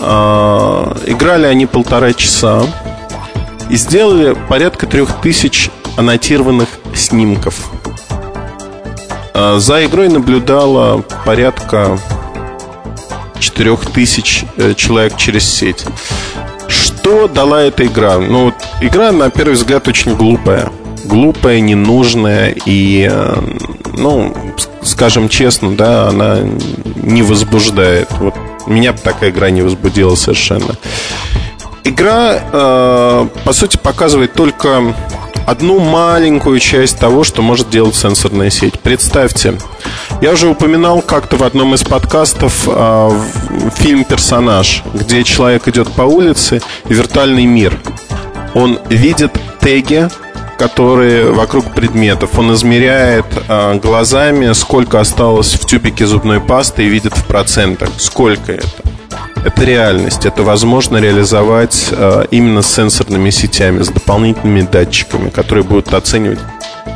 А, 0.00 0.96
играли 1.06 1.46
они 1.46 1.66
полтора 1.66 2.12
часа 2.12 2.62
и 3.68 3.76
сделали 3.76 4.34
порядка 4.48 4.86
трех 4.86 5.20
тысяч 5.20 5.70
аннотированных 5.96 6.68
снимков. 6.94 7.70
А, 9.34 9.58
за 9.58 9.84
игрой 9.84 10.08
наблюдало 10.08 11.04
порядка 11.24 11.98
четырех 13.38 13.86
тысяч 13.86 14.44
э, 14.56 14.74
человек 14.74 15.16
через 15.16 15.44
сеть. 15.48 15.84
Что 16.68 17.26
дала 17.26 17.62
эта 17.62 17.86
игра? 17.86 18.18
Ну, 18.18 18.46
вот, 18.46 18.54
игра, 18.80 19.12
на 19.12 19.30
первый 19.30 19.54
взгляд, 19.54 19.88
очень 19.88 20.14
глупая. 20.14 20.70
Глупая, 21.04 21.60
ненужная 21.60 22.54
и, 22.66 23.08
э, 23.10 23.36
ну, 23.96 24.34
скажем 24.82 25.28
честно, 25.28 25.74
да, 25.74 26.08
она 26.08 26.40
не 27.02 27.22
возбуждает. 27.22 28.08
Вот 28.20 28.34
меня 28.66 28.92
такая 28.92 29.30
игра 29.30 29.50
не 29.50 29.62
возбудила 29.62 30.14
совершенно. 30.14 30.76
Игра, 31.84 32.38
э, 32.52 33.28
по 33.44 33.52
сути, 33.52 33.76
показывает 33.76 34.34
только 34.34 34.94
одну 35.46 35.80
маленькую 35.80 36.60
часть 36.60 36.98
того, 36.98 37.24
что 37.24 37.42
может 37.42 37.70
делать 37.70 37.96
сенсорная 37.96 38.50
сеть. 38.50 38.78
Представьте, 38.78 39.54
я 40.20 40.32
уже 40.32 40.48
упоминал 40.48 41.02
как-то 41.02 41.36
в 41.36 41.42
одном 41.42 41.74
из 41.74 41.82
подкастов 41.82 42.64
э, 42.66 43.10
фильм 43.76 44.04
«Персонаж», 44.04 44.82
где 44.94 45.24
человек 45.24 45.66
идет 45.68 45.90
по 45.92 46.02
улице 46.02 46.60
виртуальный 46.84 47.46
мир. 47.46 47.76
Он 48.54 48.78
видит 48.88 49.32
теги, 49.60 50.08
которые 50.60 51.32
вокруг 51.32 51.72
предметов. 51.72 52.38
Он 52.38 52.52
измеряет 52.52 53.24
э, 53.48 53.76
глазами, 53.76 54.52
сколько 54.52 55.00
осталось 55.00 55.54
в 55.54 55.64
тюбике 55.64 56.04
зубной 56.04 56.38
пасты 56.38 56.84
и 56.84 56.88
видит 56.90 57.16
в 57.16 57.24
процентах, 57.24 57.88
сколько 57.96 58.52
это. 58.52 58.66
Это 59.42 59.64
реальность. 59.64 60.26
Это 60.26 60.42
возможно 60.42 60.98
реализовать 60.98 61.88
э, 61.92 62.26
именно 62.30 62.60
с 62.60 62.74
сенсорными 62.74 63.30
сетями, 63.30 63.82
с 63.82 63.88
дополнительными 63.88 64.60
датчиками, 64.60 65.30
которые 65.30 65.64
будут 65.64 65.94
оценивать 65.94 66.40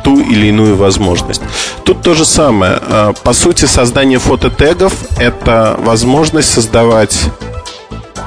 ту 0.03 0.19
или 0.19 0.45
иную 0.45 0.75
возможность. 0.75 1.41
Тут 1.83 2.03
то 2.03 2.13
же 2.13 2.23
самое. 2.23 2.77
Э, 2.87 3.13
по 3.23 3.33
сути, 3.33 3.65
создание 3.65 4.19
фототегов– 4.19 4.93
это 5.17 5.75
возможность 5.79 6.53
создавать 6.53 7.17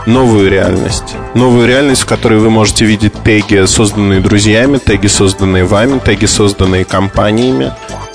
новую 0.09 0.51
реальность. 0.51 1.15
Новую 1.35 1.69
реальность, 1.69 2.03
в 2.03 2.07
которой 2.07 2.39
вы 2.39 2.51
можете 2.51 2.85
видеть 2.87 3.13
теги, 3.23 3.67
созданные 3.67 4.21
друзьями, 4.21 4.79
теги, 4.79 5.07
созданные 5.07 5.65
вами, 5.65 5.99
теги, 5.99 6.25
созданные 6.25 6.85
компаниями 6.85 7.73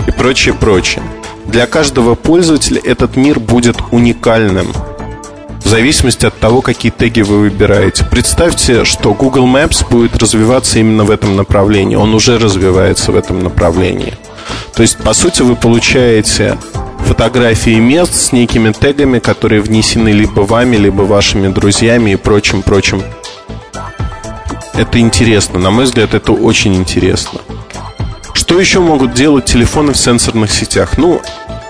и 0.07 0.11
прочее, 0.11 0.55
прочее. 0.55 1.03
Для 1.45 1.67
каждого 1.67 2.15
пользователя 2.15 2.81
этот 2.83 3.15
мир 3.15 3.39
будет 3.39 3.77
уникальным 3.91 4.67
в 5.63 5.67
зависимости 5.67 6.25
от 6.25 6.37
того, 6.39 6.61
какие 6.61 6.91
теги 6.91 7.21
вы 7.21 7.39
выбираете. 7.39 8.05
Представьте, 8.09 8.85
что 8.85 9.13
Google 9.13 9.45
Maps 9.45 9.87
будет 9.89 10.17
развиваться 10.17 10.79
именно 10.79 11.03
в 11.03 11.11
этом 11.11 11.35
направлении. 11.35 11.95
Он 11.95 12.13
уже 12.13 12.37
развивается 12.39 13.11
в 13.11 13.15
этом 13.15 13.43
направлении. 13.43 14.13
То 14.73 14.81
есть, 14.81 14.97
по 14.97 15.13
сути, 15.13 15.41
вы 15.43 15.55
получаете 15.55 16.57
фотографии 17.03 17.79
мест 17.79 18.15
с 18.15 18.31
некими 18.31 18.71
тегами, 18.71 19.19
которые 19.19 19.61
внесены 19.61 20.09
либо 20.09 20.41
вами, 20.41 20.77
либо 20.77 21.03
вашими 21.03 21.47
друзьями 21.49 22.11
и 22.11 22.15
прочим-прочим. 22.15 23.03
Это 24.73 24.99
интересно. 24.99 25.59
На 25.59 25.69
мой 25.69 25.85
взгляд, 25.85 26.13
это 26.13 26.31
очень 26.31 26.75
интересно. 26.75 27.41
Что 28.33 28.59
еще 28.59 28.79
могут 28.79 29.13
делать 29.13 29.45
телефоны 29.45 29.93
в 29.93 29.97
сенсорных 29.97 30.51
сетях? 30.51 30.97
Ну, 30.97 31.21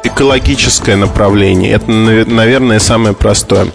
экологическое 0.03 0.95
направление. 0.95 1.71
Это, 1.71 1.91
наверное, 1.91 2.79
самое 2.79 3.13
простое. 3.15 3.67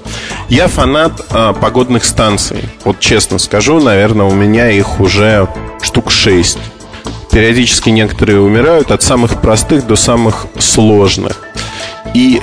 Я 0.48 0.68
фанат 0.68 1.20
а, 1.30 1.52
погодных 1.52 2.04
станций. 2.04 2.58
Вот 2.84 3.00
честно 3.00 3.38
скажу, 3.38 3.80
наверное, 3.80 4.26
у 4.26 4.32
меня 4.32 4.70
их 4.70 5.00
уже 5.00 5.48
штук 5.82 6.10
шесть. 6.10 6.58
Периодически 7.30 7.90
некоторые 7.90 8.40
умирают 8.40 8.90
от 8.90 9.02
самых 9.02 9.40
простых 9.40 9.86
до 9.86 9.96
самых 9.96 10.46
сложных. 10.58 11.40
И, 12.14 12.40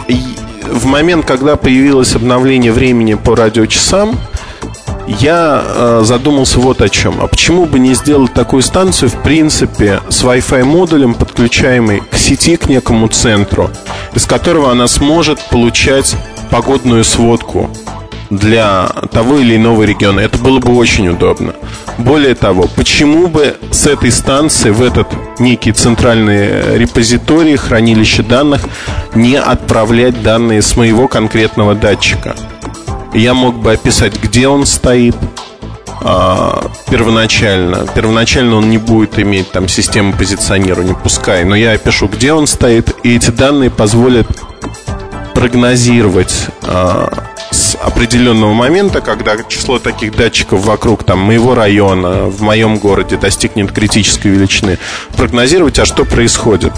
в 0.64 0.86
момент, 0.86 1.26
когда 1.26 1.56
появилось 1.56 2.16
обновление 2.16 2.72
времени 2.72 3.16
по 3.16 3.36
радиочасам, 3.36 4.18
я 5.08 5.64
э, 5.64 6.02
задумался 6.04 6.60
вот 6.60 6.82
о 6.82 6.90
чем. 6.90 7.22
А 7.22 7.28
почему 7.28 7.66
бы 7.66 7.80
не 7.80 7.94
сделать 7.94 8.34
такую 8.34 8.64
станцию, 8.64 9.10
в 9.10 9.22
принципе, 9.22 10.02
с 10.10 10.24
Wi-Fi 10.24 10.64
модулем, 10.64 11.14
подключаемой 11.14 12.02
к 12.10 12.16
сети, 12.18 12.56
к 12.56 12.68
некому 12.68 13.08
центру, 13.08 13.70
из 14.14 14.26
которого 14.26 14.72
она 14.72 14.88
сможет 14.88 15.40
получать 15.50 16.16
погодную 16.50 17.04
сводку 17.04 17.70
для 18.30 18.88
того 19.12 19.38
или 19.38 19.56
иного 19.56 19.84
региона. 19.84 20.20
Это 20.20 20.38
было 20.38 20.60
бы 20.60 20.76
очень 20.76 21.08
удобно. 21.10 21.54
Более 21.98 22.36
того, 22.36 22.68
почему 22.76 23.28
бы 23.28 23.56
с 23.72 23.88
этой 23.88 24.12
станции 24.12 24.72
в 24.72 24.82
этот 24.82 25.08
некий 25.40 25.72
центральный 25.72 26.78
репозиторий, 26.78 27.56
хранилище 27.56 28.24
данных, 28.24 28.62
не 29.14 29.36
отправлять 29.36 30.22
данные 30.24 30.62
с 30.62 30.76
моего 30.76 31.08
конкретного 31.08 31.76
датчика? 31.76 32.36
Я 33.14 33.34
мог 33.34 33.56
бы 33.60 33.72
описать, 33.72 34.22
где 34.22 34.48
он 34.48 34.66
стоит, 34.66 35.16
а, 36.02 36.70
первоначально. 36.90 37.88
Первоначально 37.96 38.58
он 38.58 38.70
не 38.70 38.78
будет 38.78 39.18
иметь 39.18 39.52
там 39.52 39.70
систему 39.70 40.14
позиционирования, 40.14 40.96
пускай, 40.96 41.46
но 41.46 41.56
я 41.56 41.72
опишу, 41.72 42.08
где 42.08 42.34
он 42.34 42.46
стоит, 42.46 42.94
и 43.04 43.16
эти 43.16 43.32
данные 43.32 43.70
позволят 43.70 44.28
прогнозировать 45.34 46.48
с 47.52 47.65
определенного 47.86 48.54
момента, 48.54 49.02
когда 49.02 49.38
число 49.44 49.80
таких 49.80 50.16
датчиков 50.16 50.66
вокруг 50.66 51.04
там, 51.04 51.20
моего 51.20 51.56
района, 51.56 52.26
в 52.26 52.42
моем 52.42 52.78
городе 52.78 53.18
достигнет 53.18 53.72
критической 53.72 54.32
величины, 54.32 54.80
прогнозировать, 55.16 55.80
а 55.80 55.86
что 55.86 56.06
происходит. 56.06 56.74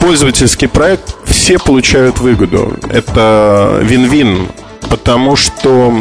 Пользовательский 0.00 0.68
проект, 0.68 1.16
все 1.24 1.58
получают 1.58 2.18
выгоду. 2.18 2.76
Это 2.90 3.80
вин-вин 3.82 4.48
потому 4.94 5.34
что 5.34 5.92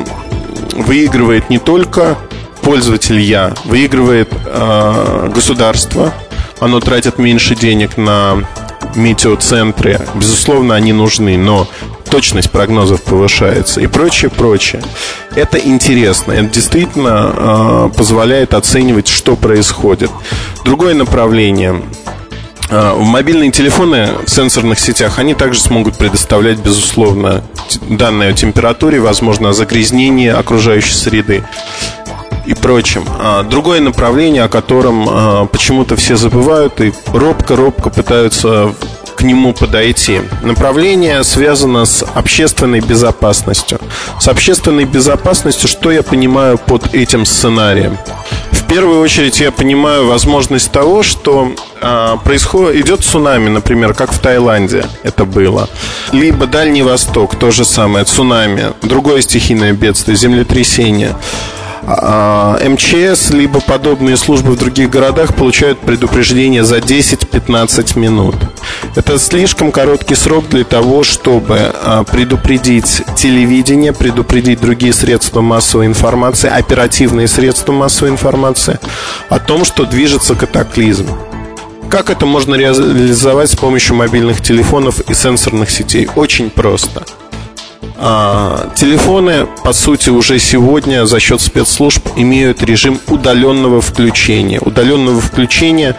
выигрывает 0.73 1.49
не 1.49 1.57
только 1.57 2.15
пользователь 2.61 3.19
я, 3.19 3.53
выигрывает 3.65 4.31
э, 4.31 5.31
государство, 5.33 6.13
оно 6.59 6.79
тратит 6.79 7.17
меньше 7.17 7.55
денег 7.55 7.97
на 7.97 8.43
метеоцентры, 8.95 9.99
безусловно, 10.13 10.75
они 10.75 10.93
нужны, 10.93 11.37
но 11.37 11.67
точность 12.13 12.51
прогнозов 12.51 13.01
повышается 13.01 13.81
и 13.81 13.87
прочее, 13.87 14.29
прочее. 14.29 14.83
Это 15.33 15.57
интересно, 15.57 16.31
это 16.31 16.45
действительно 16.45 17.33
э, 17.35 17.97
позволяет 17.97 18.53
оценивать, 18.53 19.07
что 19.07 19.35
происходит. 19.35 20.11
Другое 20.63 20.93
направление 20.93 21.81
а, 22.69 22.95
мобильные 22.99 23.49
телефоны 23.49 24.09
в 24.27 24.29
сенсорных 24.29 24.79
сетях, 24.79 25.17
они 25.17 25.33
также 25.33 25.59
смогут 25.59 25.97
предоставлять, 25.97 26.59
безусловно, 26.59 27.43
данные 27.89 28.29
о 28.29 28.33
температуре, 28.33 28.99
возможно, 28.99 29.49
о 29.49 29.53
загрязнении 29.53 30.29
окружающей 30.29 30.93
среды 30.93 31.43
и 32.45 32.53
прочим. 32.53 33.05
А, 33.19 33.41
другое 33.41 33.81
направление, 33.81 34.43
о 34.43 34.49
котором 34.49 35.47
почему-то 35.47 35.95
все 35.95 36.15
забывают 36.15 36.79
и 36.79 36.93
робко-робко 37.11 37.89
пытаются 37.89 38.75
к 39.23 39.25
нему 39.25 39.53
подойти. 39.53 40.19
Направление 40.41 41.23
связано 41.23 41.85
с 41.85 42.03
общественной 42.03 42.81
безопасностью. 42.81 43.79
С 44.19 44.27
общественной 44.27 44.83
безопасностью, 44.83 45.69
что 45.69 45.91
я 45.91 46.03
понимаю 46.03 46.57
под 46.57 46.93
этим 46.93 47.25
сценарием? 47.25 47.97
В 48.51 48.67
первую 48.67 48.99
очередь 48.99 49.39
я 49.39 49.53
понимаю 49.53 50.07
возможность 50.07 50.73
того, 50.73 51.03
что 51.03 51.53
э, 51.79 52.17
происходит, 52.25 52.85
идет 52.85 53.05
цунами, 53.05 53.47
например, 53.47 53.93
как 53.93 54.11
в 54.11 54.19
Таиланде 54.19 54.85
это 55.03 55.23
было. 55.23 55.69
Либо 56.11 56.45
Дальний 56.45 56.83
Восток, 56.83 57.35
то 57.35 57.49
же 57.49 57.63
самое, 57.63 58.03
цунами, 58.03 58.73
другое 58.81 59.21
стихийное 59.21 59.71
бедствие, 59.71 60.17
землетрясение. 60.17 61.15
А, 61.85 62.57
МЧС, 62.65 63.31
либо 63.31 63.59
подобные 63.59 64.15
службы 64.15 64.53
в 64.53 64.57
других 64.57 64.89
городах 64.89 65.35
получают 65.35 65.79
предупреждение 65.79 66.63
за 66.63 66.77
10-15 66.77 67.99
минут. 67.99 68.35
Это 68.95 69.19
слишком 69.19 69.71
короткий 69.71 70.15
срок 70.15 70.47
для 70.49 70.63
того, 70.63 71.03
чтобы 71.03 71.59
а, 71.59 72.03
предупредить 72.03 73.03
телевидение, 73.15 73.91
предупредить 73.91 74.61
другие 74.61 74.93
средства 74.93 75.41
массовой 75.41 75.87
информации, 75.87 76.49
оперативные 76.49 77.27
средства 77.27 77.73
массовой 77.73 78.11
информации 78.11 78.79
о 79.29 79.39
том, 79.39 79.65
что 79.65 79.85
движется 79.85 80.35
катаклизм. 80.35 81.07
Как 81.89 82.09
это 82.09 82.25
можно 82.25 82.55
реализовать 82.55 83.51
с 83.51 83.55
помощью 83.55 83.95
мобильных 83.95 84.41
телефонов 84.41 85.01
и 85.01 85.13
сенсорных 85.13 85.69
сетей? 85.69 86.09
Очень 86.15 86.49
просто– 86.49 87.03
а, 87.97 88.69
телефоны, 88.75 89.47
по 89.63 89.73
сути, 89.73 90.09
уже 90.09 90.39
сегодня 90.39 91.05
за 91.05 91.19
счет 91.19 91.41
спецслужб 91.41 92.05
имеют 92.15 92.63
режим 92.63 92.99
удаленного 93.07 93.81
включения. 93.81 94.59
Удаленного 94.59 95.21
включения 95.21 95.95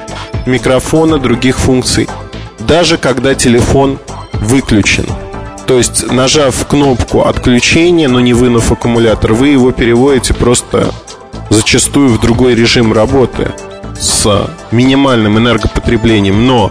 микрофона, 0.47 1.19
других 1.19 1.59
функций. 1.59 2.09
Даже 2.61 2.99
когда 2.99 3.35
телефон 3.35 3.99
выключен. 4.33 5.07
То 5.67 5.79
есть, 5.79 6.11
нажав 6.13 6.67
кнопку 6.67 7.23
отключения, 7.23 8.09
но 8.09 8.21
не 8.21 8.35
вынув 8.35 8.71
аккумулятор, 8.71 9.33
вы 9.33 9.49
его 9.49 9.73
переводите 9.73 10.35
просто 10.35 10.93
зачастую 11.49 12.11
в 12.11 12.21
другой 12.21 12.55
режим 12.55 12.93
работы 12.93 13.53
с 13.99 14.51
минимальным 14.71 15.39
энергопотреблением. 15.39 16.47
Но 16.47 16.71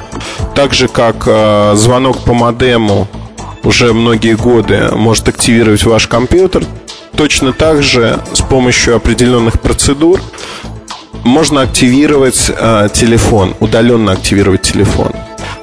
так 0.55 0.73
же, 0.73 0.87
как 0.87 1.23
э, 1.25 1.73
звонок 1.75 2.19
по 2.19 2.33
модему 2.33 3.07
уже 3.63 3.93
многие 3.93 4.35
годы 4.35 4.89
может 4.93 5.27
активировать 5.27 5.83
ваш 5.83 6.07
компьютер. 6.07 6.63
Точно 7.15 7.53
так 7.53 7.83
же 7.83 8.19
с 8.33 8.41
помощью 8.41 8.95
определенных 8.95 9.61
процедур 9.61 10.21
можно 11.23 11.61
активировать 11.61 12.51
э, 12.55 12.89
телефон, 12.93 13.55
удаленно 13.59 14.11
активировать 14.11 14.61
телефон. 14.61 15.13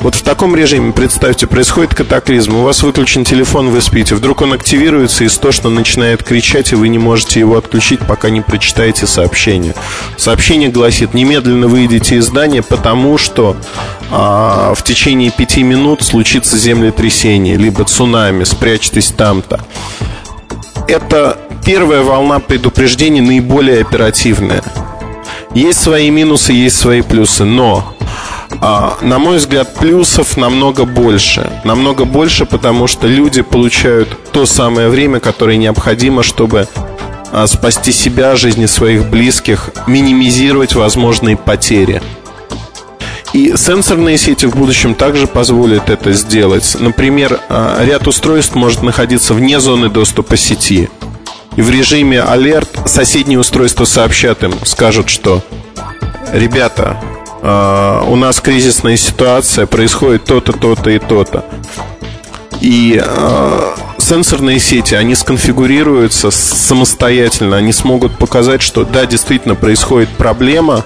Вот 0.00 0.14
в 0.14 0.22
таком 0.22 0.56
режиме, 0.56 0.92
представьте, 0.92 1.46
происходит 1.46 1.94
катаклизм, 1.94 2.56
у 2.56 2.62
вас 2.62 2.82
выключен 2.82 3.22
телефон, 3.22 3.68
вы 3.68 3.82
спите, 3.82 4.14
вдруг 4.14 4.40
он 4.40 4.54
активируется 4.54 5.26
истошно 5.26 5.68
начинает 5.68 6.22
кричать, 6.22 6.72
и 6.72 6.74
вы 6.74 6.88
не 6.88 6.96
можете 6.96 7.40
его 7.40 7.58
отключить, 7.58 8.00
пока 8.00 8.30
не 8.30 8.40
прочитаете 8.40 9.06
сообщение. 9.06 9.74
Сообщение 10.16 10.70
гласит, 10.70 11.12
немедленно 11.12 11.68
выйдите 11.68 12.16
из 12.16 12.24
здания, 12.24 12.62
потому 12.62 13.18
что 13.18 13.58
а, 14.10 14.72
в 14.74 14.82
течение 14.82 15.30
пяти 15.30 15.62
минут 15.62 16.02
случится 16.02 16.56
землетрясение, 16.56 17.58
либо 17.58 17.84
цунами, 17.84 18.44
спрячьтесь 18.44 19.12
там-то. 19.14 19.60
Это 20.88 21.38
первая 21.62 22.02
волна 22.02 22.38
предупреждений 22.38 23.20
наиболее 23.20 23.82
оперативная. 23.82 24.62
Есть 25.54 25.82
свои 25.82 26.08
минусы, 26.08 26.54
есть 26.54 26.78
свои 26.78 27.02
плюсы, 27.02 27.44
но 27.44 27.94
А, 28.62 28.98
на 29.00 29.18
мой 29.18 29.38
взгляд, 29.38 29.74
плюсов 29.74 30.36
намного 30.36 30.84
больше. 30.84 31.50
Намного 31.64 32.04
больше, 32.04 32.44
потому 32.44 32.86
что 32.86 33.06
люди 33.06 33.40
получают 33.40 34.08
то 34.32 34.44
самое 34.44 34.88
время, 34.88 35.18
которое 35.18 35.56
необходимо, 35.56 36.22
чтобы 36.22 36.68
а, 37.32 37.46
спасти 37.46 37.90
себя, 37.90 38.36
жизни 38.36 38.66
своих 38.66 39.08
близких, 39.08 39.70
минимизировать 39.86 40.74
возможные 40.74 41.36
потери. 41.38 42.02
И 43.32 43.54
сенсорные 43.56 44.18
сети 44.18 44.46
в 44.46 44.56
будущем 44.56 44.94
также 44.94 45.26
позволят 45.26 45.88
это 45.88 46.12
сделать. 46.12 46.76
Например, 46.78 47.40
а, 47.48 47.82
ряд 47.82 48.06
устройств 48.08 48.54
может 48.56 48.82
находиться 48.82 49.32
вне 49.32 49.58
зоны 49.58 49.88
доступа 49.88 50.36
сети. 50.36 50.90
И 51.56 51.62
в 51.62 51.70
режиме 51.70 52.20
алерт 52.22 52.68
соседние 52.86 53.38
устройства 53.38 53.84
сообщат 53.84 54.42
им, 54.42 54.52
скажут, 54.64 55.08
что 55.08 55.42
«Ребята, 56.32 57.00
а, 57.42 58.04
у 58.06 58.16
нас 58.16 58.40
кризисная 58.40 58.96
ситуация, 58.96 59.66
происходит 59.66 60.24
то-то, 60.24 60.52
то-то 60.52 60.90
и 60.90 60.98
то-то. 60.98 61.44
И 62.60 63.00
э, 63.02 63.74
сенсорные 63.96 64.60
сети, 64.60 64.94
они 64.94 65.14
сконфигурируются 65.14 66.30
самостоятельно, 66.30 67.56
они 67.56 67.72
смогут 67.72 68.18
показать, 68.18 68.60
что 68.60 68.84
да, 68.84 69.06
действительно 69.06 69.54
происходит 69.54 70.10
проблема, 70.10 70.84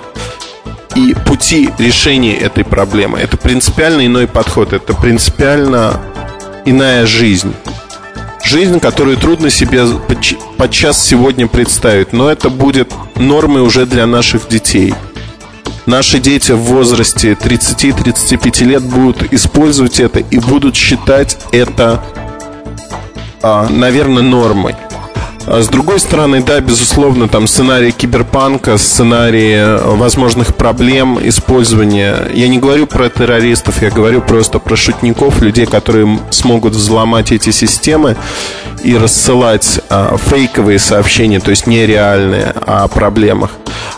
и 0.95 1.17
пути 1.27 1.71
решения 1.79 2.37
этой 2.37 2.65
проблемы. 2.65 3.19
Это 3.19 3.37
принципиально 3.37 4.07
иной 4.07 4.29
подход, 4.29 4.73
это 4.73 4.95
принципиально 4.95 6.01
иная 6.65 7.07
жизнь. 7.07 7.53
Жизнь, 8.45 8.79
которую 8.79 9.17
трудно 9.17 9.51
себе 9.51 9.85
подчас 10.57 11.05
сегодня 11.05 11.49
представить, 11.49 12.13
но 12.13 12.31
это 12.31 12.51
будет 12.51 12.93
нормой 13.17 13.63
уже 13.63 13.85
для 13.87 14.07
наших 14.07 14.47
детей– 14.47 14.95
наши 15.87 16.19
дети 16.19 16.53
в 16.53 16.61
возрасте 16.61 17.33
30-35 17.33 18.65
лет 18.65 18.83
будут 18.83 19.33
использовать 19.33 20.01
это 20.01 20.21
и 20.21 20.39
будут 20.39 20.77
считать 20.77 21.39
это, 21.53 22.03
а, 23.43 23.69
наверное, 23.69 24.23
нормой. 24.23 24.75
А 25.47 25.63
с 25.63 25.69
другой 25.69 26.01
стороны, 26.01 26.43
да, 26.43 26.61
безусловно, 26.61 27.29
там 27.29 27.47
сценарий 27.47 27.93
киберпанка, 27.93 28.79
сценарий 28.79 29.53
э, 29.53 29.95
возможных 29.95 30.55
проблем 30.55 31.19
использования. 31.23 32.31
Я 32.33 32.49
не 32.49 32.59
говорю 32.59 32.87
про 32.87 33.11
террористов, 33.11 33.83
я 33.83 33.91
говорю 33.91 34.23
просто 34.23 34.59
про 34.59 34.75
шутников, 34.75 35.43
людей, 35.43 35.67
которые 35.67 36.19
смогут 36.31 36.73
взломать 36.73 37.31
эти 37.31 37.51
системы 37.51 38.17
и 38.83 38.97
рассылать 38.97 39.81
а, 39.89 40.17
фейковые 40.19 40.79
сообщения, 40.79 41.41
то 41.41 41.51
есть 41.51 41.67
нереальные 41.67 42.55
о 42.67 42.87
проблемах. 42.89 43.51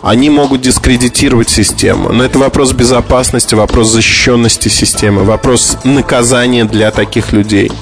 Они 0.02 0.30
могут 0.30 0.60
дискредитировать 0.60 1.50
систему. 1.50 2.12
Но 2.12 2.24
это 2.24 2.38
вопрос 2.38 2.72
безопасности, 2.72 3.54
вопрос 3.54 3.90
защищенности 3.90 4.68
системы, 4.68 5.24
вопрос 5.24 5.78
наказания 5.84 6.64
для 6.64 6.90
таких 6.90 7.32
людей. 7.32 7.72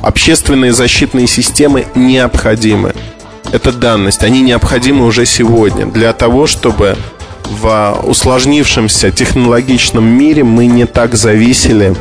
Общественные 0.00 0.72
защитные 0.72 1.26
системы 1.26 1.86
необходимы. 1.94 2.94
Это 3.52 3.72
данность. 3.72 4.22
Они 4.22 4.40
необходимы 4.40 5.04
уже 5.04 5.26
сегодня 5.26 5.86
для 5.86 6.12
того, 6.12 6.46
чтобы 6.46 6.96
в 7.44 8.00
усложнившемся 8.04 9.10
технологичном 9.10 10.04
мире 10.04 10.42
мы 10.42 10.66
не 10.66 10.86
так 10.86 11.14
зависели 11.14 11.94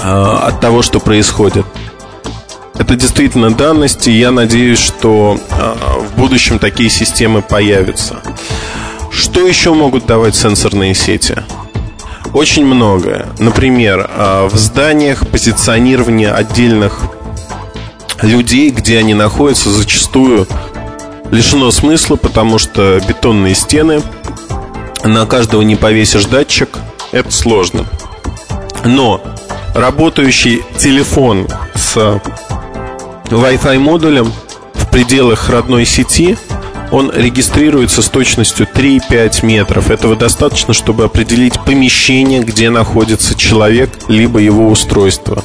э, 0.00 0.02
от 0.02 0.60
того, 0.60 0.82
что 0.82 1.00
происходит. 1.00 1.66
Это 2.78 2.96
действительно 2.96 3.50
данность, 3.52 4.08
и 4.08 4.12
я 4.12 4.30
надеюсь, 4.30 4.80
что 4.80 5.38
э, 5.50 5.74
в 6.00 6.18
будущем 6.18 6.58
такие 6.58 6.88
системы 6.88 7.42
появятся. 7.42 8.20
Что 9.12 9.46
еще 9.46 9.74
могут 9.74 10.06
давать 10.06 10.34
сенсорные 10.34 10.94
сети? 10.94 11.36
Очень 12.32 12.64
многое. 12.64 13.26
Например, 13.38 14.08
а, 14.08 14.48
в 14.48 14.56
зданиях 14.56 15.26
позиционирование 15.28 16.32
отдельных 16.32 17.00
людей, 18.22 18.70
где 18.70 18.98
они 18.98 19.12
находятся, 19.12 19.70
зачастую 19.70 20.46
лишено 21.30 21.70
смысла, 21.70 22.16
потому 22.16 22.58
что 22.58 23.00
бетонные 23.06 23.54
стены, 23.54 24.02
на 25.04 25.26
каждого 25.26 25.60
не 25.62 25.76
повесишь 25.76 26.24
датчик, 26.24 26.70
это 27.10 27.30
сложно. 27.30 27.84
Но 28.84 29.20
работающий 29.74 30.62
телефон 30.78 31.48
с 31.74 32.20
Wi-Fi 33.26 33.78
модулем 33.78 34.32
в 34.72 34.90
пределах 34.90 35.50
родной 35.50 35.84
сети– 35.84 36.38
он 36.92 37.10
регистрируется 37.12 38.02
с 38.02 38.08
точностью 38.08 38.68
3-5 38.72 39.44
метров. 39.44 39.90
Этого 39.90 40.14
достаточно, 40.14 40.74
чтобы 40.74 41.04
определить 41.04 41.58
помещение, 41.64 42.42
где 42.42 42.70
находится 42.70 43.34
человек, 43.34 43.90
либо 44.08 44.38
его 44.38 44.68
устройство. 44.68 45.42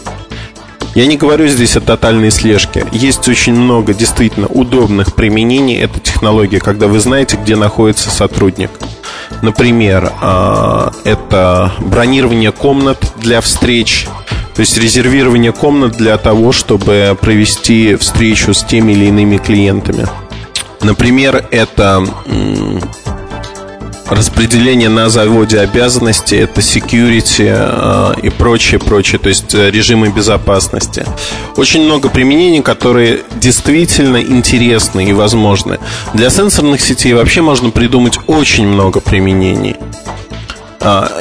Я 0.94 1.06
не 1.06 1.16
говорю 1.16 1.48
здесь 1.48 1.78
о 1.78 1.82
тотальной 1.82 2.32
слежке. 2.32 2.86
Есть 2.92 3.28
очень 3.30 3.54
много 3.54 3.94
действительно 3.94 4.48
удобных 4.48 5.16
применений 5.16 5.78
этой 5.80 6.00
технологии, 6.02 6.58
когда 6.58 6.88
вы 6.88 7.00
знаете, 7.00 7.38
где 7.38 7.56
находится 7.56 8.10
сотрудник. 8.10 8.72
Например, 9.42 10.12
а, 10.22 10.92
это 11.06 11.72
бронирование 11.80 12.52
комнат 12.52 13.14
для 13.18 13.42
встреч, 13.42 14.08
то 14.56 14.62
есть 14.62 14.78
резервирование 14.78 15.52
комнат 15.52 15.94
для 15.94 16.18
того, 16.18 16.52
чтобы 16.52 17.16
провести 17.22 17.96
встречу 17.96 18.54
с 18.54 18.64
теми 18.64 18.94
или 18.94 19.06
иными 19.06 19.38
клиентами. 19.38 20.08
Например, 20.82 21.48
это 21.52 22.06
распределение 24.10 24.90
на 24.90 25.10
заводе 25.10 25.60
обязанностей, 25.60 26.38
это 26.38 26.62
security 26.62 27.48
э, 27.50 28.14
и 28.22 28.30
прочее, 28.30 28.80
прочее, 28.80 29.20
то 29.20 29.30
есть 29.30 29.54
э, 29.54 29.70
режимы 29.70 30.10
безопасности. 30.10 31.06
Очень 31.56 31.84
много 31.84 32.10
применений, 32.10 32.62
которые 32.62 33.22
действительно 33.36 34.18
интересны 34.18 35.06
и 35.06 35.14
возможны. 35.14 35.80
Для 36.14 36.30
сенсорных 36.30 36.82
сетей 36.82 37.14
вообще 37.14 37.42
можно 37.42 37.70
придумать 37.70 38.18
очень 38.28 38.68
много 38.68 39.00
применений. 39.00 39.76
А, 40.80 41.12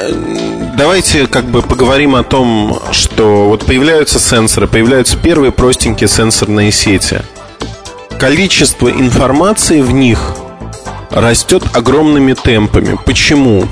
давайте 0.77 1.27
как 1.27 1.45
бы 1.45 1.61
поговорим 1.61 2.15
о 2.15 2.23
том, 2.23 2.79
что 2.91 3.49
вот 3.49 3.65
появляются 3.65 4.19
сенсоры, 4.19 4.67
появляются 4.67 5.17
первые 5.17 5.51
простенькие 5.51 6.07
сенсорные 6.07 6.71
сети– 6.71 7.21
количество 8.17 8.89
информации 8.89 9.81
в 9.81 9.91
них 9.91 10.35
растет 11.09 11.63
огромными 11.73 12.33
темпами. 12.33 12.97
Почему? 13.05 13.65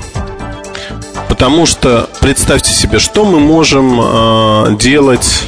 Потому 1.28 1.66
что 1.66 2.08
представьте 2.20 2.70
себе, 2.72 2.98
что 2.98 3.24
мы 3.24 3.40
можем 3.40 4.00
э, 4.00 4.76
делать 4.78 5.42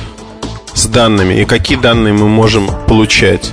с 0.74 0.86
данными 0.86 1.40
и 1.40 1.44
какие 1.44 1.78
данные 1.78 2.12
мы 2.12 2.28
можем 2.28 2.68
получать. 2.86 3.50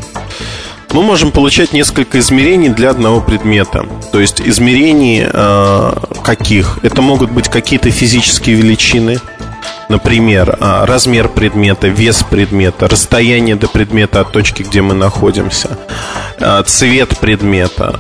Мы 0.92 1.02
можем 1.02 1.32
получать 1.32 1.74
несколько 1.74 2.20
измерений 2.20 2.70
для 2.70 2.90
одного 2.90 3.22
предмета. 3.22 3.86
То 4.12 4.20
есть 4.20 4.42
измерений 4.42 5.26
э, 5.26 5.94
каких? 6.24 6.80
Это 6.84 7.02
могут 7.02 7.32
быть 7.32 7.50
какие-то 7.50 7.92
физические 7.92 8.56
величины, 8.56 9.20
Например, 9.88 10.58
а, 10.60 10.86
размер 10.86 11.30
предмета, 11.30 11.88
вес 11.88 12.24
предмета, 12.24 12.88
расстояние 12.88 13.56
до 13.56 13.68
предмета 13.68 14.22
от 14.22 14.32
точки, 14.32 14.64
где 14.64 14.82
мы 14.82 14.96
находимся, 14.96 15.78
а, 16.40 16.64
цвет 16.64 17.18
предмета. 17.20 18.00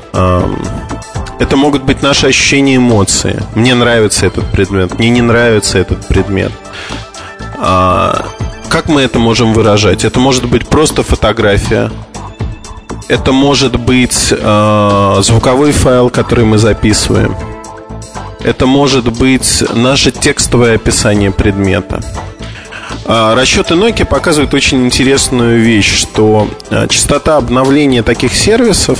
Это 1.37 1.57
могут 1.57 1.83
быть 1.83 2.01
наши 2.01 2.27
ощущения 2.27 2.77
эмоции. 2.77 3.43
Мне 3.55 3.75
нравится 3.75 4.25
этот 4.25 4.49
предмет, 4.51 4.97
мне 4.97 5.09
не 5.09 5.21
нравится 5.21 5.77
этот 5.77 6.07
предмет. 6.07 6.51
А, 7.59 8.25
как 8.69 8.87
мы 8.87 9.01
это 9.01 9.19
можем 9.19 9.53
выражать? 9.53 10.05
Это 10.05 10.19
может 10.19 10.49
быть 10.49 10.67
просто 10.67 11.03
фотография. 11.03 11.91
Это 13.07 13.31
может 13.31 13.79
быть 13.79 14.33
звуковой 15.23 15.71
файл, 15.71 16.09
который 16.09 16.45
мы 16.45 16.57
записываем. 16.57 17.35
Это 18.45 18.67
может 18.67 19.11
быть 19.11 19.63
наше 19.73 20.11
текстовое 20.11 20.75
описание 20.75 21.31
предмета. 21.31 21.99
А, 23.05 23.33
расчеты 23.33 23.73
Nokia 23.73 24.05
показывают 24.05 24.53
очень 24.53 24.85
интересную 24.85 25.59
вещь, 25.59 25.91
что 25.91 26.47
а, 26.69 26.87
частота 26.87 27.37
обновления 27.37 28.03
таких 28.03 28.35
сервисов 28.35 28.99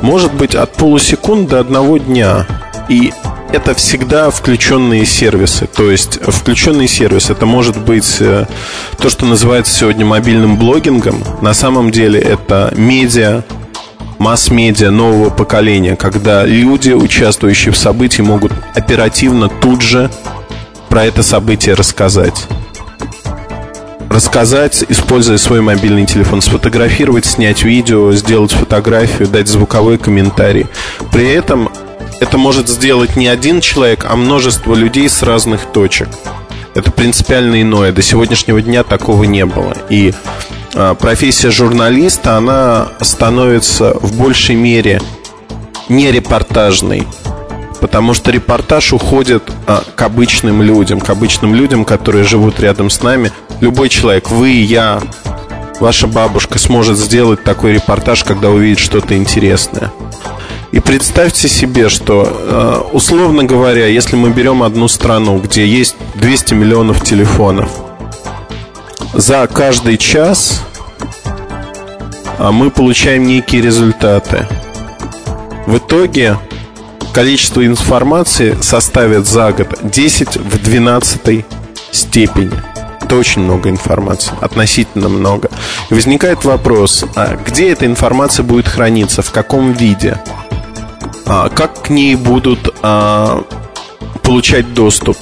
может 0.00 0.32
быть 0.34 0.54
от 0.54 0.72
полусекунд 0.74 1.48
до 1.48 1.58
одного 1.58 1.98
дня. 1.98 2.46
И 2.88 3.12
это 3.50 3.74
всегда 3.74 4.30
включенные 4.30 5.04
сервисы. 5.04 5.66
То 5.66 5.90
есть 5.90 6.20
включенный 6.22 6.86
сервис 6.86 7.30
это 7.30 7.46
может 7.46 7.76
быть 7.76 8.18
э, 8.20 8.46
то, 8.98 9.10
что 9.10 9.26
называется 9.26 9.74
сегодня 9.74 10.06
мобильным 10.06 10.58
блогингом. 10.58 11.24
На 11.40 11.54
самом 11.54 11.90
деле 11.90 12.20
это 12.20 12.72
медиа, 12.76 13.42
масс-медиа 14.24 14.90
нового 14.90 15.28
поколения, 15.28 15.96
когда 15.96 16.46
люди, 16.46 16.92
участвующие 16.92 17.72
в 17.72 17.76
событии, 17.76 18.22
могут 18.22 18.52
оперативно 18.74 19.50
тут 19.50 19.82
же 19.82 20.10
про 20.88 21.04
это 21.04 21.22
событие 21.22 21.74
рассказать. 21.74 22.46
Рассказать, 24.08 24.82
используя 24.88 25.36
свой 25.36 25.60
мобильный 25.60 26.06
телефон, 26.06 26.40
сфотографировать, 26.40 27.26
снять 27.26 27.64
видео, 27.64 28.12
сделать 28.12 28.52
фотографию, 28.52 29.28
дать 29.28 29.46
звуковой 29.46 29.98
комментарий. 29.98 30.68
При 31.12 31.28
этом 31.30 31.68
это 32.18 32.38
может 32.38 32.66
сделать 32.70 33.16
не 33.16 33.28
один 33.28 33.60
человек, 33.60 34.06
а 34.08 34.16
множество 34.16 34.74
людей 34.74 35.10
с 35.10 35.22
разных 35.22 35.66
точек. 35.66 36.08
Это 36.74 36.90
принципиально 36.90 37.60
иное. 37.60 37.92
До 37.92 38.00
сегодняшнего 38.00 38.62
дня 38.62 38.84
такого 38.84 39.24
не 39.24 39.44
было. 39.44 39.74
И 39.90 40.14
профессия 40.98 41.50
журналиста, 41.50 42.36
она 42.36 42.88
становится 43.00 43.94
в 44.00 44.16
большей 44.16 44.56
мере 44.56 45.00
не 45.88 46.10
репортажной, 46.10 47.06
потому 47.80 48.14
что 48.14 48.30
репортаж 48.30 48.92
уходит 48.92 49.42
а, 49.66 49.82
к 49.94 50.02
обычным 50.02 50.62
людям, 50.62 51.00
к 51.00 51.10
обычным 51.10 51.54
людям, 51.54 51.84
которые 51.84 52.24
живут 52.24 52.58
рядом 52.60 52.90
с 52.90 53.02
нами. 53.02 53.30
Любой 53.60 53.88
человек, 53.88 54.30
вы, 54.30 54.50
я, 54.50 55.00
ваша 55.80 56.06
бабушка 56.06 56.58
сможет 56.58 56.98
сделать 56.98 57.44
такой 57.44 57.74
репортаж, 57.74 58.24
когда 58.24 58.50
увидит 58.50 58.78
что-то 58.78 59.16
интересное. 59.16 59.92
И 60.72 60.80
представьте 60.80 61.48
себе, 61.48 61.88
что, 61.88 62.26
э, 62.26 62.96
условно 62.96 63.44
говоря, 63.44 63.86
если 63.86 64.16
мы 64.16 64.30
берем 64.30 64.62
одну 64.62 64.88
страну, 64.88 65.38
где 65.38 65.66
есть 65.66 65.94
200 66.16 66.54
миллионов 66.54 67.04
телефонов, 67.04 67.70
за 69.14 69.46
каждый 69.46 69.96
час 69.96 70.62
а, 72.38 72.50
мы 72.52 72.70
получаем 72.70 73.26
некие 73.26 73.62
результаты. 73.62 74.48
В 75.66 75.78
итоге 75.78 76.36
количество 77.12 77.64
информации 77.64 78.56
составит 78.60 79.26
за 79.26 79.52
год 79.52 79.78
10 79.82 80.36
в 80.36 80.62
12 80.62 81.44
степени. 81.92 82.52
Это 83.00 83.16
очень 83.16 83.42
много 83.42 83.70
информации, 83.70 84.32
относительно 84.40 85.08
много. 85.08 85.50
И 85.90 85.94
возникает 85.94 86.44
вопрос, 86.44 87.04
а 87.14 87.36
где 87.36 87.70
эта 87.70 87.86
информация 87.86 88.42
будет 88.42 88.66
храниться, 88.66 89.22
в 89.22 89.30
каком 89.30 89.72
виде? 89.72 90.18
А, 91.26 91.48
как 91.50 91.82
к 91.82 91.90
ней 91.90 92.16
будут 92.16 92.74
а, 92.82 93.44
получать 94.22 94.74
доступ. 94.74 95.16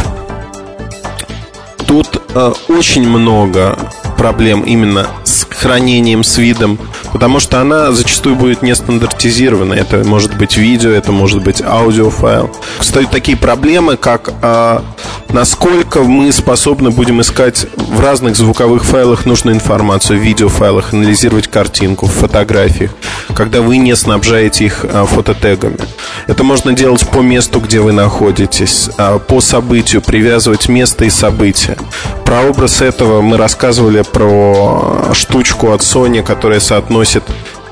Тут 1.92 2.22
а, 2.34 2.54
очень 2.68 3.06
много 3.06 3.78
проблем 4.16 4.62
именно 4.62 5.08
с 5.24 5.44
хранением, 5.44 6.24
с 6.24 6.38
видом, 6.38 6.78
потому 7.12 7.38
что 7.38 7.60
она 7.60 7.92
зачастую 7.92 8.34
будет 8.34 8.62
не 8.62 8.74
стандартизирована. 8.74 9.74
Это 9.74 10.02
может 10.02 10.34
быть 10.38 10.56
видео, 10.56 10.90
это 10.90 11.12
может 11.12 11.42
быть 11.42 11.60
аудиофайл. 11.60 12.50
Встают 12.80 13.10
такие 13.10 13.36
проблемы, 13.36 13.98
как 13.98 14.32
а, 14.40 14.82
насколько 15.32 16.02
мы 16.02 16.30
способны 16.32 16.90
будем 16.90 17.20
искать 17.20 17.66
в 17.76 18.00
разных 18.00 18.36
звуковых 18.36 18.84
файлах 18.84 19.26
нужную 19.26 19.56
информацию, 19.56 20.18
в 20.18 20.22
видеофайлах, 20.22 20.92
анализировать 20.92 21.48
картинку, 21.48 22.06
в 22.06 22.12
фотографиях, 22.12 22.90
когда 23.34 23.62
вы 23.62 23.78
не 23.78 23.96
снабжаете 23.96 24.66
их 24.66 24.84
а, 24.84 25.06
фототегами. 25.06 25.78
Это 26.26 26.44
можно 26.44 26.72
делать 26.72 27.06
по 27.08 27.20
месту, 27.20 27.60
где 27.60 27.80
вы 27.80 27.92
находитесь, 27.92 28.90
а, 28.98 29.18
по 29.18 29.40
событию, 29.40 30.02
привязывать 30.02 30.68
место 30.68 31.04
и 31.04 31.10
события. 31.10 31.76
Про 32.24 32.42
образ 32.42 32.82
этого 32.82 33.22
мы 33.22 33.36
рассказывали 33.36 34.02
про 34.02 35.10
штучку 35.14 35.72
от 35.72 35.80
Sony, 35.80 36.22
которая 36.22 36.60
соотносит 36.60 37.24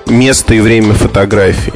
место 0.07 0.55
и 0.55 0.61
время 0.61 0.95
фотографий. 0.95 1.75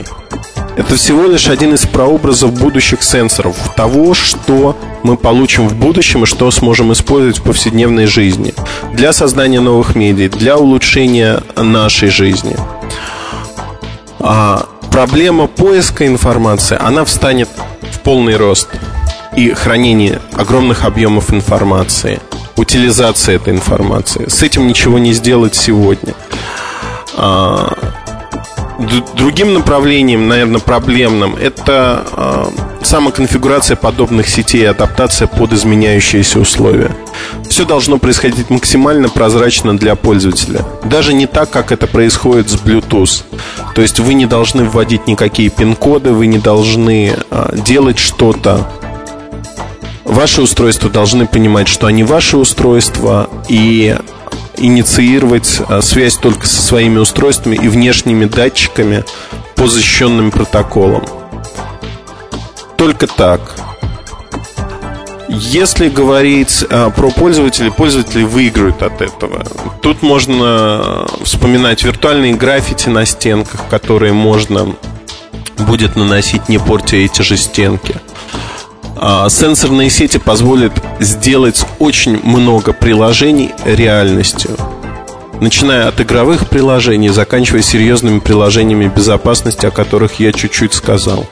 Это 0.77 0.97
всего 0.97 1.27
лишь 1.27 1.49
один 1.49 1.75
из 1.75 1.87
прообразов 1.87 2.53
будущих 2.53 3.03
сенсоров, 3.03 3.57
того, 3.77 4.13
что 4.13 4.77
мы 5.05 5.17
получим 5.17 5.69
в 5.69 5.75
будущем 5.75 6.25
и 6.25 6.27
что 6.27 6.51
сможем 6.51 6.93
использовать 6.93 7.39
в 7.39 7.43
повседневной 7.43 8.07
жизни 8.07 8.55
для 8.93 9.13
создания 9.13 9.61
новых 9.61 9.95
медиа, 9.95 10.29
для 10.29 10.57
улучшения 10.57 11.43
нашей 11.57 12.09
жизни. 12.09 12.57
А 14.19 14.67
проблема 14.91 15.47
поиска 15.47 16.07
информации, 16.07 16.77
она 16.81 17.05
встанет 17.05 17.49
в 17.93 18.01
полный 18.01 18.37
рост 18.37 18.69
и 19.37 19.51
хранение 19.53 20.21
огромных 20.33 20.85
объемов 20.85 21.33
информации, 21.33 22.21
утилизация 22.57 23.37
этой 23.37 23.53
информации. 23.53 24.29
С 24.29 24.43
этим 24.43 24.67
ничего 24.67 24.99
не 24.99 25.13
сделать 25.13 25.55
сегодня. 25.55 26.15
А, 27.17 27.94
другим 29.17 29.55
направлением, 29.55 30.29
наверное, 30.29 30.61
проблемным, 30.61 31.37
это 31.37 32.05
э, 32.13 32.85
самоконфигурация 32.85 33.77
подобных 33.77 34.29
сетей 34.29 34.69
адаптация 34.69 35.29
под 35.29 35.53
изменяющиеся 35.53 36.41
условия. 36.41 36.91
Все 37.49 37.65
должно 37.65 37.99
происходить 37.99 38.51
максимально 38.51 39.09
прозрачно 39.09 39.77
для 39.79 39.95
пользователя. 39.95 40.65
Даже 40.85 41.15
не 41.15 41.27
так, 41.27 41.51
как 41.51 41.73
это 41.73 41.87
происходит 41.87 42.51
с 42.51 42.57
Bluetooth. 42.57 43.23
То 43.75 43.83
есть 43.83 44.01
вы 44.01 44.15
не 44.15 44.27
должны 44.27 44.65
вводить 44.65 45.07
никакие 45.07 45.51
пин-коды, 45.51 46.13
вы 46.13 46.27
не 46.27 46.39
должны 46.39 47.15
э, 47.31 47.57
делать 47.65 47.99
что-то. 47.99 48.69
Ваши 50.05 50.43
устройства 50.43 50.91
должны 50.91 51.27
понимать, 51.27 51.67
что 51.67 51.87
они 51.87 52.05
ваши 52.05 52.37
устройства, 52.37 53.31
и 53.49 53.97
инициировать 54.57 55.61
а, 55.69 55.83
связь 55.83 56.17
только 56.17 56.47
со 56.47 56.61
своими 56.62 56.99
устройствами 56.99 57.57
и 57.57 57.69
внешними 57.69 58.25
датчиками 58.25 59.05
по 59.57 59.67
защищенным 59.67 60.31
протоколам. 60.31 61.05
Только 62.77 63.07
так. 63.07 63.55
Если 65.29 65.88
говорить 65.88 66.64
а, 66.71 66.90
про 66.90 67.11
пользователей, 67.11 67.71
пользователи 67.71 68.25
выиграют 68.25 68.83
от 68.83 69.01
этого. 69.01 69.45
Тут 69.83 70.03
можно 70.03 71.07
вспоминать 71.23 71.83
виртуальные 71.83 72.35
граффити 72.35 72.88
на 72.88 73.05
стенках, 73.07 73.69
которые 73.69 74.12
можно 74.12 74.75
будет 75.59 75.97
наносить, 75.97 76.49
не 76.49 76.59
портя 76.59 76.97
эти 76.97 77.23
же 77.23 77.37
стенки. 77.37 77.97
А, 78.97 79.29
сенсорные 79.29 79.91
сети 79.91 80.19
позволят 80.19 80.73
сделать 81.01 81.67
очень 81.79 82.21
много 82.23 82.73
приложений 82.73 83.53
реальностью. 83.65 84.57
Начиная 85.41 85.89
от 85.89 86.01
игровых 86.01 86.49
приложений, 86.49 87.09
заканчивая 87.09 87.61
серьезными 87.61 88.21
приложениями 88.21 88.87
безопасности, 88.87 89.67
о 89.67 89.71
которых 89.71 90.21
я 90.21 90.33
чуть-чуть 90.33 90.73
сказал. 90.75 91.27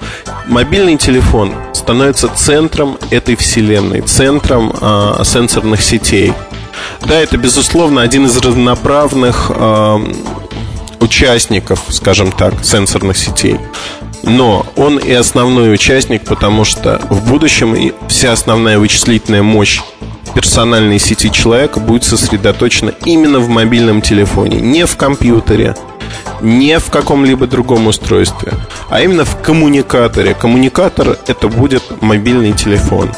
Мобильный 0.48 0.96
телефон 0.96 1.54
становится 1.72 2.28
центром 2.28 2.98
этой 3.10 3.36
вселенной, 3.36 4.00
центром 4.02 4.72
э, 4.78 5.22
сенсорных 5.24 5.80
сетей. 5.82 6.32
Да, 7.06 7.14
это, 7.14 7.38
безусловно, 7.38 8.02
один 8.02 8.26
из 8.26 8.36
разноправных 8.38 9.50
э, 9.54 9.98
участников, 11.00 11.84
скажем 11.88 12.32
так, 12.32 12.54
сенсорных 12.64 13.16
сетей 13.16 13.58
но 14.22 14.66
он 14.76 14.98
и 14.98 15.12
основной 15.12 15.74
участник, 15.74 16.24
потому 16.24 16.64
что 16.64 17.00
в 17.10 17.28
будущем 17.28 17.92
вся 18.08 18.32
основная 18.32 18.78
вычислительная 18.78 19.42
мощь 19.42 19.80
персональной 20.34 20.98
сети 20.98 21.30
человека 21.30 21.80
будет 21.80 22.04
сосредоточена 22.04 22.94
именно 23.04 23.38
в 23.38 23.48
мобильном 23.48 24.00
телефоне, 24.00 24.60
не 24.60 24.86
в 24.86 24.96
компьютере, 24.96 25.76
не 26.40 26.78
в 26.78 26.90
каком-либо 26.90 27.46
другом 27.46 27.86
устройстве, 27.86 28.52
а 28.88 29.00
именно 29.00 29.24
в 29.24 29.40
коммуникаторе. 29.40 30.34
Коммуникатор 30.34 31.18
это 31.26 31.48
будет 31.48 31.82
мобильный 32.00 32.52
телефон. 32.52 33.10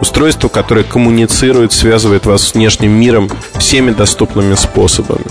Устройство, 0.00 0.48
которое 0.48 0.82
коммуницирует, 0.82 1.72
связывает 1.72 2.24
вас 2.24 2.48
с 2.48 2.54
внешним 2.54 2.92
миром 2.92 3.28
всеми 3.58 3.90
доступными 3.90 4.54
способами. 4.54 5.26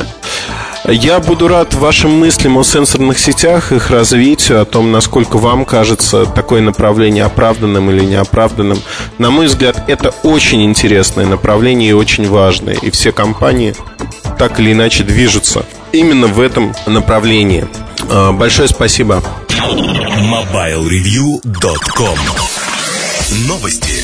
Я 0.91 1.19
буду 1.19 1.47
рад 1.47 1.75
вашим 1.75 2.19
мыслям 2.19 2.57
о 2.57 2.63
сенсорных 2.63 3.19
сетях, 3.19 3.71
их 3.71 3.91
развитию, 3.91 4.59
о 4.59 4.65
том, 4.65 4.91
насколько 4.91 5.37
вам 5.37 5.65
кажется 5.65 6.25
такое 6.25 6.61
направление 6.61 7.25
оправданным 7.25 7.91
или 7.91 8.03
неоправданным. 8.03 8.79
На 9.19 9.29
мой 9.29 9.45
взгляд, 9.45 9.83
это 9.87 10.09
очень 10.23 10.63
интересное 10.63 11.27
направление 11.27 11.91
и 11.91 11.93
очень 11.93 12.27
важное. 12.27 12.73
И 12.75 12.89
все 12.89 13.11
компании 13.11 13.75
так 14.39 14.59
или 14.59 14.71
иначе 14.71 15.03
движутся 15.03 15.63
именно 15.91 16.25
в 16.25 16.39
этом 16.39 16.73
направлении. 16.87 17.67
А, 18.09 18.31
большое 18.31 18.67
спасибо. 18.67 19.21
MobileReview.com 19.49 22.17
Новости. 23.47 23.98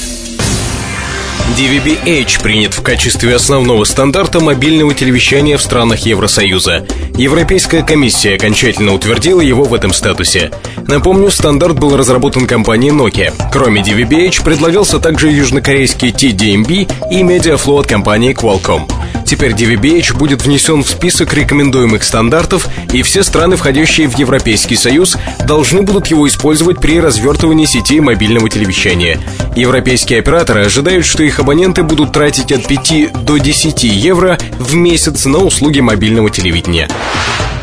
DVB-H 1.54 2.42
принят 2.42 2.74
в 2.74 2.82
качестве 2.82 3.36
основного 3.36 3.86
стандарта 3.86 4.42
мобильного 4.42 4.94
телевещания 4.94 5.58
в 5.58 5.62
странах 5.62 6.00
Евросоюза. 6.00 6.86
Европейская 7.16 7.82
комиссия 7.82 8.36
окончательно 8.36 8.94
утвердила 8.94 9.40
его 9.40 9.64
в 9.64 9.74
этом 9.74 9.94
статусе. 9.94 10.52
Напомню, 10.88 11.32
стандарт 11.32 11.80
был 11.80 11.96
разработан 11.96 12.46
компанией 12.46 12.92
Nokia. 12.92 13.32
Кроме 13.54 13.82
DVB-H 13.82 14.44
предлагался 14.44 15.00
также 15.00 15.32
южнокорейский 15.32 16.10
TDMB 16.10 17.12
и 17.12 17.22
Mediaflow 17.22 17.80
от 17.80 17.88
компании 17.88 18.36
Qualcomm. 18.36 18.92
Теперь 19.26 19.54
DVB-H 19.54 20.16
будет 20.16 20.44
внесен 20.44 20.84
в 20.84 20.88
список 20.88 21.34
рекомендуемых 21.34 22.04
стандартов, 22.04 22.68
и 22.94 23.02
все 23.02 23.24
страны, 23.24 23.56
входящие 23.56 24.08
в 24.08 24.18
Европейский 24.18 24.76
Союз, 24.76 25.18
должны 25.48 25.82
будут 25.82 26.08
его 26.08 26.28
использовать 26.28 26.80
при 26.80 27.00
развертывании 27.00 27.66
сети 27.66 28.00
мобильного 28.00 28.50
телевещания. 28.50 29.20
Европейские 29.56 30.20
операторы 30.20 30.66
ожидают, 30.66 31.06
что 31.08 31.24
их 31.24 31.35
абоненты 31.40 31.84
будут 31.84 32.12
тратить 32.12 32.52
от 32.52 32.68
5 32.68 33.26
до 33.26 33.38
10 33.38 33.84
евро 33.84 34.38
в 34.60 34.76
месяц 34.76 35.26
на 35.26 35.40
услуги 35.40 35.80
мобильного 35.80 36.30
телевидения. 36.30 36.88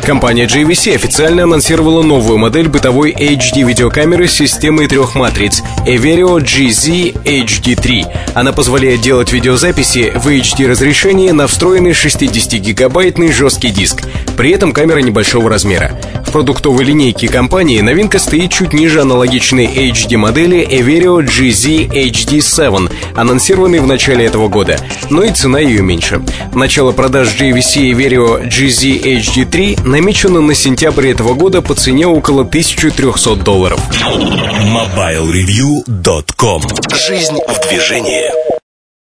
Компания 0.05 0.45
JVC 0.45 0.95
официально 0.95 1.43
анонсировала 1.43 2.01
новую 2.03 2.37
модель 2.37 2.67
бытовой 2.67 3.13
HD-видеокамеры 3.13 4.27
с 4.27 4.33
системой 4.33 4.87
трех 4.87 5.15
матриц 5.15 5.63
Everio 5.87 6.39
GZ 6.39 7.23
HD3. 7.23 8.05
Она 8.33 8.51
позволяет 8.51 8.99
делать 8.99 9.31
видеозаписи 9.31 10.11
в 10.13 10.27
HD 10.27 10.67
разрешении 10.67 11.31
на 11.31 11.47
встроенный 11.47 11.91
60-гигабайтный 11.91 13.31
жесткий 13.31 13.69
диск. 13.69 14.03
При 14.35 14.51
этом 14.51 14.73
камера 14.73 14.99
небольшого 14.99 15.49
размера. 15.49 15.97
Продуктовой 16.33 16.83
линейке 16.83 17.27
компании 17.27 17.79
новинка 17.81 18.17
стоит 18.17 18.51
чуть 18.51 18.73
ниже 18.73 19.01
аналогичной 19.01 19.67
HD-модели 19.67 20.67
Everio 20.67 21.23
GZ 21.23 21.89
HD7, 21.89 22.91
анонсированной 23.15 23.79
в 23.79 23.85
начале 23.85 24.25
этого 24.25 24.47
года, 24.47 24.79
но 25.11 25.21
и 25.21 25.31
цена 25.31 25.59
ее 25.59 25.83
меньше. 25.83 26.23
Начало 26.55 26.91
продаж 26.91 27.39
JVC 27.39 27.91
Everio 27.91 28.47
GZ 28.47 29.19
HD3 29.19 29.87
намечено 29.87 30.41
на 30.41 30.55
сентябрь 30.55 31.09
этого 31.09 31.35
года 31.35 31.61
по 31.61 31.75
цене 31.75 32.07
около 32.07 32.41
1300 32.41 33.35
долларов. 33.35 33.79
MobileReview.com 34.01 36.63
Жизнь 36.95 37.37
в 37.47 37.69
движении 37.69 38.31